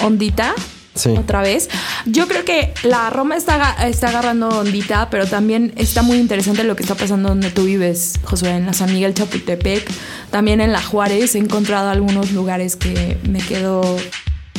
Ondita. 0.00 0.54
Sí. 0.94 1.10
Otra 1.10 1.42
vez. 1.42 1.68
Yo 2.06 2.26
creo 2.26 2.44
que 2.44 2.72
la 2.82 3.10
Roma 3.10 3.36
está, 3.36 3.86
está 3.86 4.08
agarrando 4.08 4.48
ondita, 4.48 5.10
pero 5.10 5.26
también 5.26 5.74
está 5.76 6.00
muy 6.00 6.16
interesante 6.16 6.64
lo 6.64 6.74
que 6.74 6.82
está 6.82 6.94
pasando 6.94 7.28
donde 7.28 7.50
tú 7.50 7.64
vives, 7.64 8.18
Josué, 8.24 8.50
en 8.52 8.64
la 8.66 8.72
San 8.72 8.92
Miguel 8.92 9.12
Chapultepec. 9.12 9.86
También 10.30 10.62
en 10.62 10.72
la 10.72 10.82
Juárez 10.82 11.34
he 11.34 11.38
encontrado 11.38 11.90
algunos 11.90 12.32
lugares 12.32 12.76
que 12.76 13.18
me 13.28 13.40
quedo, 13.40 13.82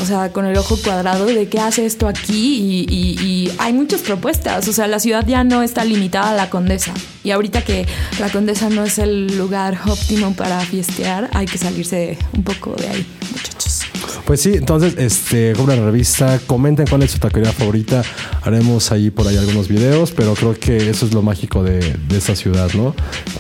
o 0.02 0.06
sea, 0.06 0.32
con 0.32 0.46
el 0.46 0.58
ojo 0.58 0.78
cuadrado 0.84 1.26
de 1.26 1.48
qué 1.50 1.60
hace 1.60 1.86
esto 1.86 2.08
aquí 2.08 2.86
y, 2.88 2.94
y- 2.94 3.26
y 3.26 3.52
hay 3.58 3.74
muchas 3.74 4.02
propuestas. 4.02 4.68
O 4.68 4.74
sea, 4.74 4.88
la 4.88 5.00
ciudad 5.00 5.26
ya 5.28 5.44
no 5.44 5.62
está 5.64 5.84
limitada 5.84 6.32
a 6.32 6.36
la 6.36 6.50
Condesa. 6.50 6.94
Y 7.24 7.32
ahorita 7.32 7.64
que 7.64 7.86
la 8.20 8.30
Condesa 8.30 8.70
no 8.70 8.84
es 8.86 8.98
el 9.00 9.38
lugar 9.38 9.80
óptimo 9.88 10.34
para 10.34 10.60
fiestear, 10.62 11.30
hay 11.34 11.46
que 11.46 11.58
salirse 11.58 12.18
un 12.36 12.44
poco 12.44 12.74
de 12.76 12.88
ahí, 12.88 13.06
muchachos. 13.32 13.82
Pues 14.26 14.42
sí, 14.42 14.52
entonces, 14.56 14.96
este, 14.98 15.54
compren 15.54 15.80
la 15.80 15.86
revista, 15.86 16.40
comenten 16.48 16.86
cuál 16.88 17.04
es 17.04 17.12
su 17.12 17.18
taquería 17.20 17.52
favorita. 17.54 18.04
Haremos 18.42 18.92
ahí 18.92 19.10
por 19.10 19.26
ahí 19.28 19.38
algunos 19.38 19.70
videos, 19.70 20.12
pero 20.12 20.34
creo 20.36 20.54
que 20.60 20.90
eso 20.90 21.06
es 21.06 21.14
lo 21.14 21.22
mágico 21.22 21.64
de, 21.64 21.80
de 21.80 22.18
esta 22.18 22.36
ciudad, 22.36 22.70
¿no? 22.74 22.94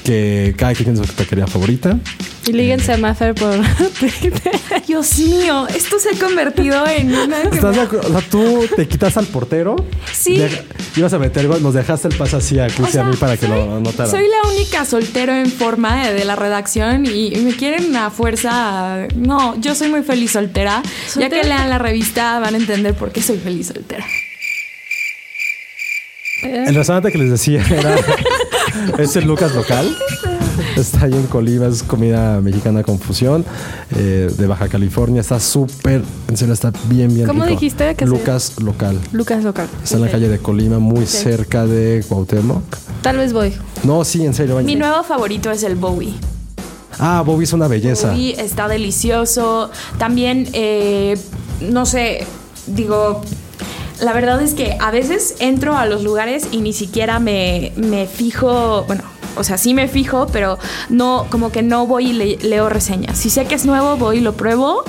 Que 0.05 0.55
cada 0.57 0.73
quien 0.73 0.93
tiene 0.93 1.05
su 1.07 1.13
taquería 1.13 1.45
favorita. 1.45 1.99
Y 2.47 2.53
líguense 2.53 2.93
a 2.93 2.97
Maffer 2.97 3.36
por 3.36 3.60
Twitter. 3.99 4.51
Dios 4.88 5.17
mío, 5.19 5.67
esto 5.67 5.99
se 5.99 6.12
ha 6.15 6.19
convertido 6.19 6.88
en 6.88 7.13
una... 7.13 7.41
¿Estás 7.41 7.62
de 7.62 7.71
me- 7.71 7.81
acuerdo? 7.81 8.07
O 8.07 8.12
sea, 8.19 8.29
tú 8.29 8.65
te 8.75 8.88
quitas 8.88 9.17
al 9.17 9.25
portero. 9.27 9.75
Sí. 10.13 10.38
deja- 10.38 10.63
ibas 10.95 11.12
a 11.13 11.19
meter 11.19 11.47
gol, 11.47 11.62
nos 11.62 11.73
dejaste 11.73 12.07
el 12.07 12.15
pase 12.15 12.38
así 12.38 12.57
a 12.60 12.69
sea, 12.69 12.88
y 12.93 12.97
a 12.97 13.03
mí 13.03 13.15
para 13.17 13.36
que 13.38 13.47
lo 13.49 13.75
anotaran. 13.77 14.10
Soy 14.10 14.25
la 14.27 14.49
única 14.49 14.86
soltero 14.86 15.33
en 15.36 15.51
forma 15.51 16.07
de, 16.07 16.13
de 16.13 16.23
la 16.25 16.36
redacción 16.38 17.05
y, 17.05 17.33
y 17.36 17.38
me 17.41 17.53
quieren 17.53 17.95
a 17.97 18.10
fuerza. 18.12 19.07
No, 19.15 19.60
yo 19.60 19.75
soy 19.75 19.89
muy 19.89 20.03
feliz 20.03 20.31
soltera. 20.31 20.81
Ya 21.17 21.29
que 21.29 21.43
lean 21.43 21.69
la 21.69 21.79
revista 21.79 22.39
van 22.39 22.55
a 22.55 22.57
entender 22.57 22.93
por 22.93 23.12
qué 23.12 23.21
soy 23.21 23.38
feliz 23.39 23.67
soltera. 23.67 24.05
El 26.43 26.75
restaurante 26.75 27.12
que 27.12 27.17
les 27.17 27.31
decía 27.31 27.63
era 27.69 27.95
es 28.99 29.15
el 29.15 29.25
Lucas 29.25 29.53
Local. 29.53 29.97
Está 30.75 31.05
ahí 31.05 31.13
en 31.13 31.27
Colima, 31.27 31.67
es 31.67 31.83
comida 31.83 32.41
mexicana 32.41 32.83
con 32.83 32.99
fusión 32.99 33.45
eh, 33.95 34.31
de 34.35 34.47
Baja 34.47 34.67
California. 34.67 35.21
Está 35.21 35.39
súper, 35.39 36.03
en 36.27 36.37
serio, 36.37 36.53
está 36.53 36.71
bien, 36.89 37.13
bien 37.13 37.27
¿Cómo 37.27 37.43
rico. 37.43 37.59
dijiste 37.59 37.95
que 37.95 38.05
Lucas 38.05 38.59
Local. 38.59 38.99
Lucas 39.11 39.43
Local. 39.43 39.67
Está 39.83 39.95
en 39.95 40.01
la 40.03 40.11
calle 40.11 40.29
de 40.29 40.39
Colima, 40.39 40.79
muy 40.79 41.05
cerca 41.05 41.65
de 41.65 42.03
Cuauhtémoc. 42.07 42.63
Tal 43.01 43.17
vez 43.17 43.33
voy. 43.33 43.53
No, 43.83 44.03
sí, 44.03 44.25
en 44.25 44.33
serio. 44.33 44.59
Mi 44.61 44.75
nuevo 44.75 45.03
favorito 45.03 45.51
es 45.51 45.63
el 45.63 45.75
Bowie. 45.75 46.13
Ah, 46.99 47.21
Bobby 47.25 47.43
es 47.43 47.53
una 47.53 47.67
belleza. 47.67 48.09
Bowie 48.09 48.41
está 48.41 48.67
delicioso. 48.67 49.69
También, 49.99 50.49
eh, 50.53 51.17
no 51.61 51.85
sé, 51.85 52.25
digo, 52.65 53.21
la 54.01 54.13
verdad 54.13 54.41
es 54.41 54.53
que 54.53 54.77
a 54.79 54.91
veces 54.91 55.35
entro 55.39 55.77
a 55.77 55.85
los 55.85 56.03
lugares 56.03 56.47
y 56.51 56.61
ni 56.61 56.73
siquiera 56.73 57.19
me, 57.19 57.71
me 57.75 58.07
fijo, 58.07 58.83
bueno, 58.87 59.03
o 59.38 59.43
sea, 59.43 59.58
sí 59.58 59.73
me 59.73 59.88
fijo, 59.88 60.28
pero 60.32 60.58
no, 60.89 61.26
como 61.30 61.52
que 61.52 61.62
no 61.62 61.86
voy 61.88 62.08
y 62.10 62.13
le- 62.13 62.38
leo 62.38 62.69
reseñas. 62.69 63.17
Si 63.17 63.30
sé 63.30 63.45
que 63.45 63.56
es 63.56 63.65
nuevo, 63.65 63.97
voy 63.97 64.17
y 64.17 64.21
lo 64.21 64.34
pruebo 64.34 64.84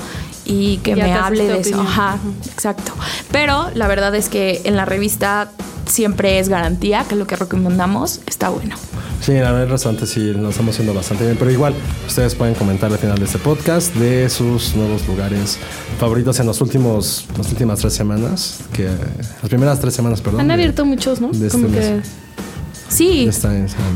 y 0.44 0.78
que 0.78 0.94
Ya 0.94 1.04
me 1.04 1.12
hable 1.12 1.46
de 1.46 1.60
eso. 1.60 1.80
Ajá, 1.80 2.18
exacto. 2.52 2.92
Pero 3.30 3.70
la 3.74 3.86
verdad 3.88 4.14
es 4.14 4.28
que 4.28 4.62
en 4.64 4.76
la 4.76 4.84
revista 4.84 5.50
siempre 5.86 6.38
es 6.38 6.48
garantía 6.48 7.04
que 7.08 7.16
lo 7.16 7.26
que 7.26 7.36
recomendamos 7.36 8.20
está 8.26 8.48
bueno. 8.50 8.76
Sí, 9.20 9.32
la 9.32 9.50
verdad, 9.52 9.72
restaurante 9.72 10.06
sí 10.06 10.20
lo 10.32 10.50
estamos 10.50 10.74
haciendo 10.74 10.94
bastante 10.94 11.24
bien. 11.24 11.36
Pero 11.38 11.50
igual, 11.50 11.74
ustedes 12.06 12.34
pueden 12.34 12.54
comentar 12.54 12.90
al 12.92 12.98
final 12.98 13.18
de 13.18 13.24
este 13.24 13.38
podcast 13.38 13.94
de 13.96 14.30
sus 14.30 14.74
nuevos 14.76 15.06
lugares 15.08 15.58
favoritos 15.98 16.38
en 16.40 16.46
los 16.46 16.60
últimos, 16.60 17.24
las 17.36 17.48
últimas 17.50 17.80
tres 17.80 17.94
semanas. 17.94 18.60
Que, 18.72 18.84
las 18.86 19.48
primeras 19.48 19.80
tres 19.80 19.92
semanas, 19.94 20.20
perdón. 20.20 20.42
Han 20.42 20.48
de- 20.48 20.54
abierto 20.54 20.84
muchos, 20.84 21.20
¿no? 21.20 21.28
de 21.32 21.46
este 21.48 21.60
Como 21.60 21.72
que 21.74 21.80
mes. 21.80 22.06
Sí. 22.88 23.30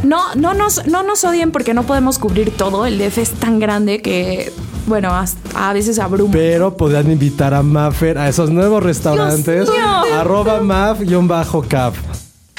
No, 0.04 0.34
no 0.34 0.54
nos, 0.54 0.86
no 0.86 1.02
nos 1.02 1.24
odien 1.24 1.50
porque 1.50 1.74
no 1.74 1.84
podemos 1.84 2.18
cubrir 2.18 2.56
todo. 2.56 2.86
El 2.86 2.98
DF 2.98 3.18
es 3.18 3.30
tan 3.32 3.58
grande 3.58 4.02
que 4.02 4.52
bueno, 4.86 5.12
a 5.54 5.72
veces 5.72 5.98
abruma. 5.98 6.32
Pero 6.32 6.76
podrían 6.76 7.10
invitar 7.10 7.54
a 7.54 7.62
Maffer 7.62 8.18
a 8.18 8.28
esos 8.28 8.50
nuevos 8.50 8.82
restaurantes. 8.82 9.68
Arroba 10.12 10.60
maf-cap. 10.60 11.94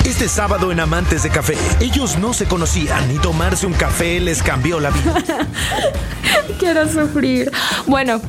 Este 0.06 0.28
sábado 0.28 0.72
en 0.72 0.80
Amantes 0.80 1.24
de 1.24 1.30
Café, 1.30 1.56
ellos 1.80 2.18
no 2.18 2.34
se 2.34 2.46
conocían 2.46 3.10
y 3.10 3.20
tomarse 3.20 3.66
un 3.66 3.74
café 3.74 4.20
les 4.20 4.44
cambió 4.44 4.80
la 4.80 4.90
vida. 4.90 5.16
Quiero 6.60 6.88
sufrir. 6.90 7.50
Bueno, 7.88 8.20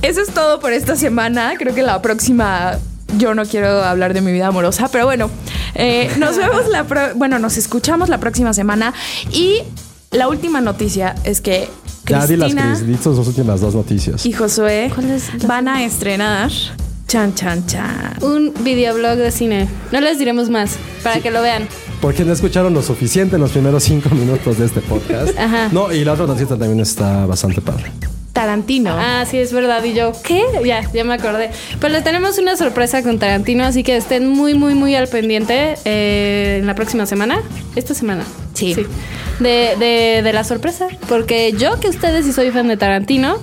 eso 0.00 0.22
es 0.22 0.32
todo 0.32 0.60
por 0.60 0.72
esta 0.72 0.96
semana. 0.96 1.52
Creo 1.58 1.74
que 1.74 1.82
la 1.82 2.00
próxima 2.00 2.78
yo 3.18 3.34
no 3.34 3.44
quiero 3.44 3.84
hablar 3.84 4.14
de 4.14 4.20
mi 4.20 4.32
vida 4.32 4.46
amorosa, 4.46 4.88
pero 4.90 5.04
bueno, 5.04 5.30
eh, 5.74 6.10
nos 6.18 6.36
vemos 6.36 6.68
la 6.68 6.82
bueno, 7.14 7.38
nos 7.38 7.56
escuchamos 7.56 8.08
la 8.08 8.18
próxima 8.18 8.52
semana 8.52 8.94
y 9.32 9.62
la 10.10 10.28
última 10.28 10.60
noticia 10.60 11.14
es 11.24 11.40
que 11.40 11.68
Cristina 12.04 12.48
ya 12.48 12.64
las, 12.64 13.06
las 13.06 13.26
últimas 13.26 13.60
dos 13.60 13.74
noticias. 13.74 14.26
Y 14.26 14.32
Josué 14.32 14.90
van 15.46 15.68
a 15.68 15.84
estrenar 15.84 16.50
Chan, 17.10 17.34
chan, 17.34 17.66
chan. 17.66 18.18
Un 18.22 18.54
videoblog 18.62 19.16
de 19.16 19.32
cine. 19.32 19.68
No 19.90 20.00
les 20.00 20.20
diremos 20.20 20.48
más, 20.48 20.76
para 21.02 21.18
que 21.18 21.32
lo 21.32 21.42
vean. 21.42 21.66
Porque 22.00 22.24
no 22.24 22.32
escucharon 22.32 22.72
lo 22.72 22.82
suficiente 22.82 23.34
en 23.34 23.42
los 23.42 23.50
primeros 23.50 23.82
cinco 23.82 24.10
minutos 24.10 24.58
de 24.58 24.66
este 24.66 24.80
podcast. 24.80 25.36
Ajá. 25.36 25.70
No, 25.72 25.90
y 25.92 26.04
la 26.04 26.12
otra 26.12 26.28
noticia 26.28 26.56
también 26.56 26.78
está 26.78 27.26
bastante 27.26 27.60
padre. 27.60 27.90
Tarantino. 28.40 28.96
Ah, 28.98 29.26
sí, 29.30 29.36
es 29.36 29.52
verdad. 29.52 29.84
Y 29.84 29.92
yo, 29.92 30.12
¿qué? 30.24 30.42
Ya, 30.64 30.80
ya 30.94 31.04
me 31.04 31.12
acordé. 31.12 31.50
Pues 31.78 31.92
le 31.92 32.00
tenemos 32.00 32.38
una 32.38 32.56
sorpresa 32.56 33.02
con 33.02 33.18
Tarantino, 33.18 33.64
así 33.64 33.82
que 33.82 33.98
estén 33.98 34.26
muy, 34.30 34.54
muy, 34.54 34.72
muy 34.74 34.94
al 34.94 35.08
pendiente 35.08 35.74
eh, 35.84 36.56
en 36.60 36.66
la 36.66 36.74
próxima 36.74 37.04
semana. 37.04 37.42
Esta 37.76 37.92
semana. 37.92 38.24
Sí. 38.54 38.72
sí. 38.72 38.86
De, 39.40 39.76
de, 39.78 40.22
de 40.22 40.32
la 40.32 40.44
sorpresa. 40.44 40.88
Porque 41.06 41.52
yo, 41.52 41.78
que 41.80 41.88
ustedes, 41.88 42.24
si 42.24 42.32
soy 42.32 42.50
fan 42.50 42.66
de 42.68 42.78
Tarantino, 42.78 43.36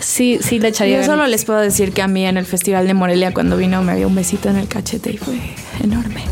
Sí, 0.00 0.38
sí 0.42 0.58
le 0.60 0.68
echaría. 0.68 1.00
Yo 1.00 1.06
solo 1.06 1.26
les 1.26 1.44
puedo 1.44 1.58
decir 1.58 1.92
que 1.92 2.02
a 2.02 2.06
mí 2.06 2.26
en 2.26 2.36
el 2.36 2.44
Festival 2.44 2.86
de 2.86 2.94
Morelia 2.94 3.32
cuando 3.32 3.56
vino 3.56 3.82
me 3.82 3.96
dio 3.96 4.08
un 4.08 4.14
besito 4.14 4.50
en 4.50 4.56
el 4.56 4.68
cachete 4.68 5.12
y 5.12 5.16
fue 5.16 5.34
enorme. 5.82 6.22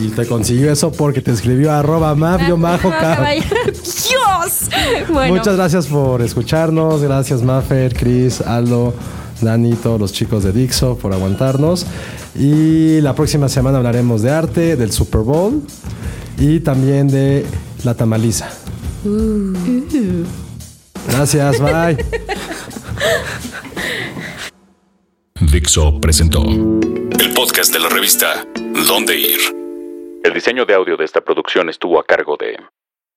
Y 0.00 0.08
te 0.08 0.26
consiguió 0.26 0.72
eso 0.72 0.90
porque 0.90 1.20
te 1.20 1.30
escribió 1.30 1.72
arroba 1.72 2.14
mafio 2.14 2.56
majo 2.56 2.90
¡Dios! 4.42 4.68
Muchas 5.28 5.56
gracias 5.56 5.86
por 5.86 6.22
escucharnos. 6.22 7.02
Gracias 7.02 7.42
Maffer, 7.42 7.94
Chris, 7.94 8.40
Aldo, 8.40 8.94
Dani, 9.40 9.74
todos 9.74 10.00
los 10.00 10.12
chicos 10.12 10.44
de 10.44 10.52
Dixo 10.52 10.96
por 10.96 11.12
aguantarnos. 11.12 11.86
Y 12.34 13.00
la 13.00 13.14
próxima 13.14 13.48
semana 13.48 13.78
hablaremos 13.78 14.22
de 14.22 14.30
arte, 14.30 14.76
del 14.76 14.92
Super 14.92 15.20
Bowl 15.22 15.62
y 16.38 16.60
también 16.60 17.08
de 17.08 17.44
la 17.84 17.94
tamaliza. 17.94 18.48
Uh. 19.04 19.52
Gracias, 21.08 21.60
bye. 21.60 21.96
Dixo 25.52 26.00
presentó 26.00 26.42
el 26.42 27.32
podcast 27.34 27.72
de 27.72 27.80
la 27.80 27.88
revista 27.88 28.46
Dónde 28.86 29.18
Ir. 29.18 29.40
El 30.24 30.32
diseño 30.32 30.64
de 30.64 30.74
audio 30.74 30.96
de 30.96 31.04
esta 31.04 31.20
producción 31.20 31.68
estuvo 31.68 31.98
a 31.98 32.04
cargo 32.04 32.36
de 32.38 32.54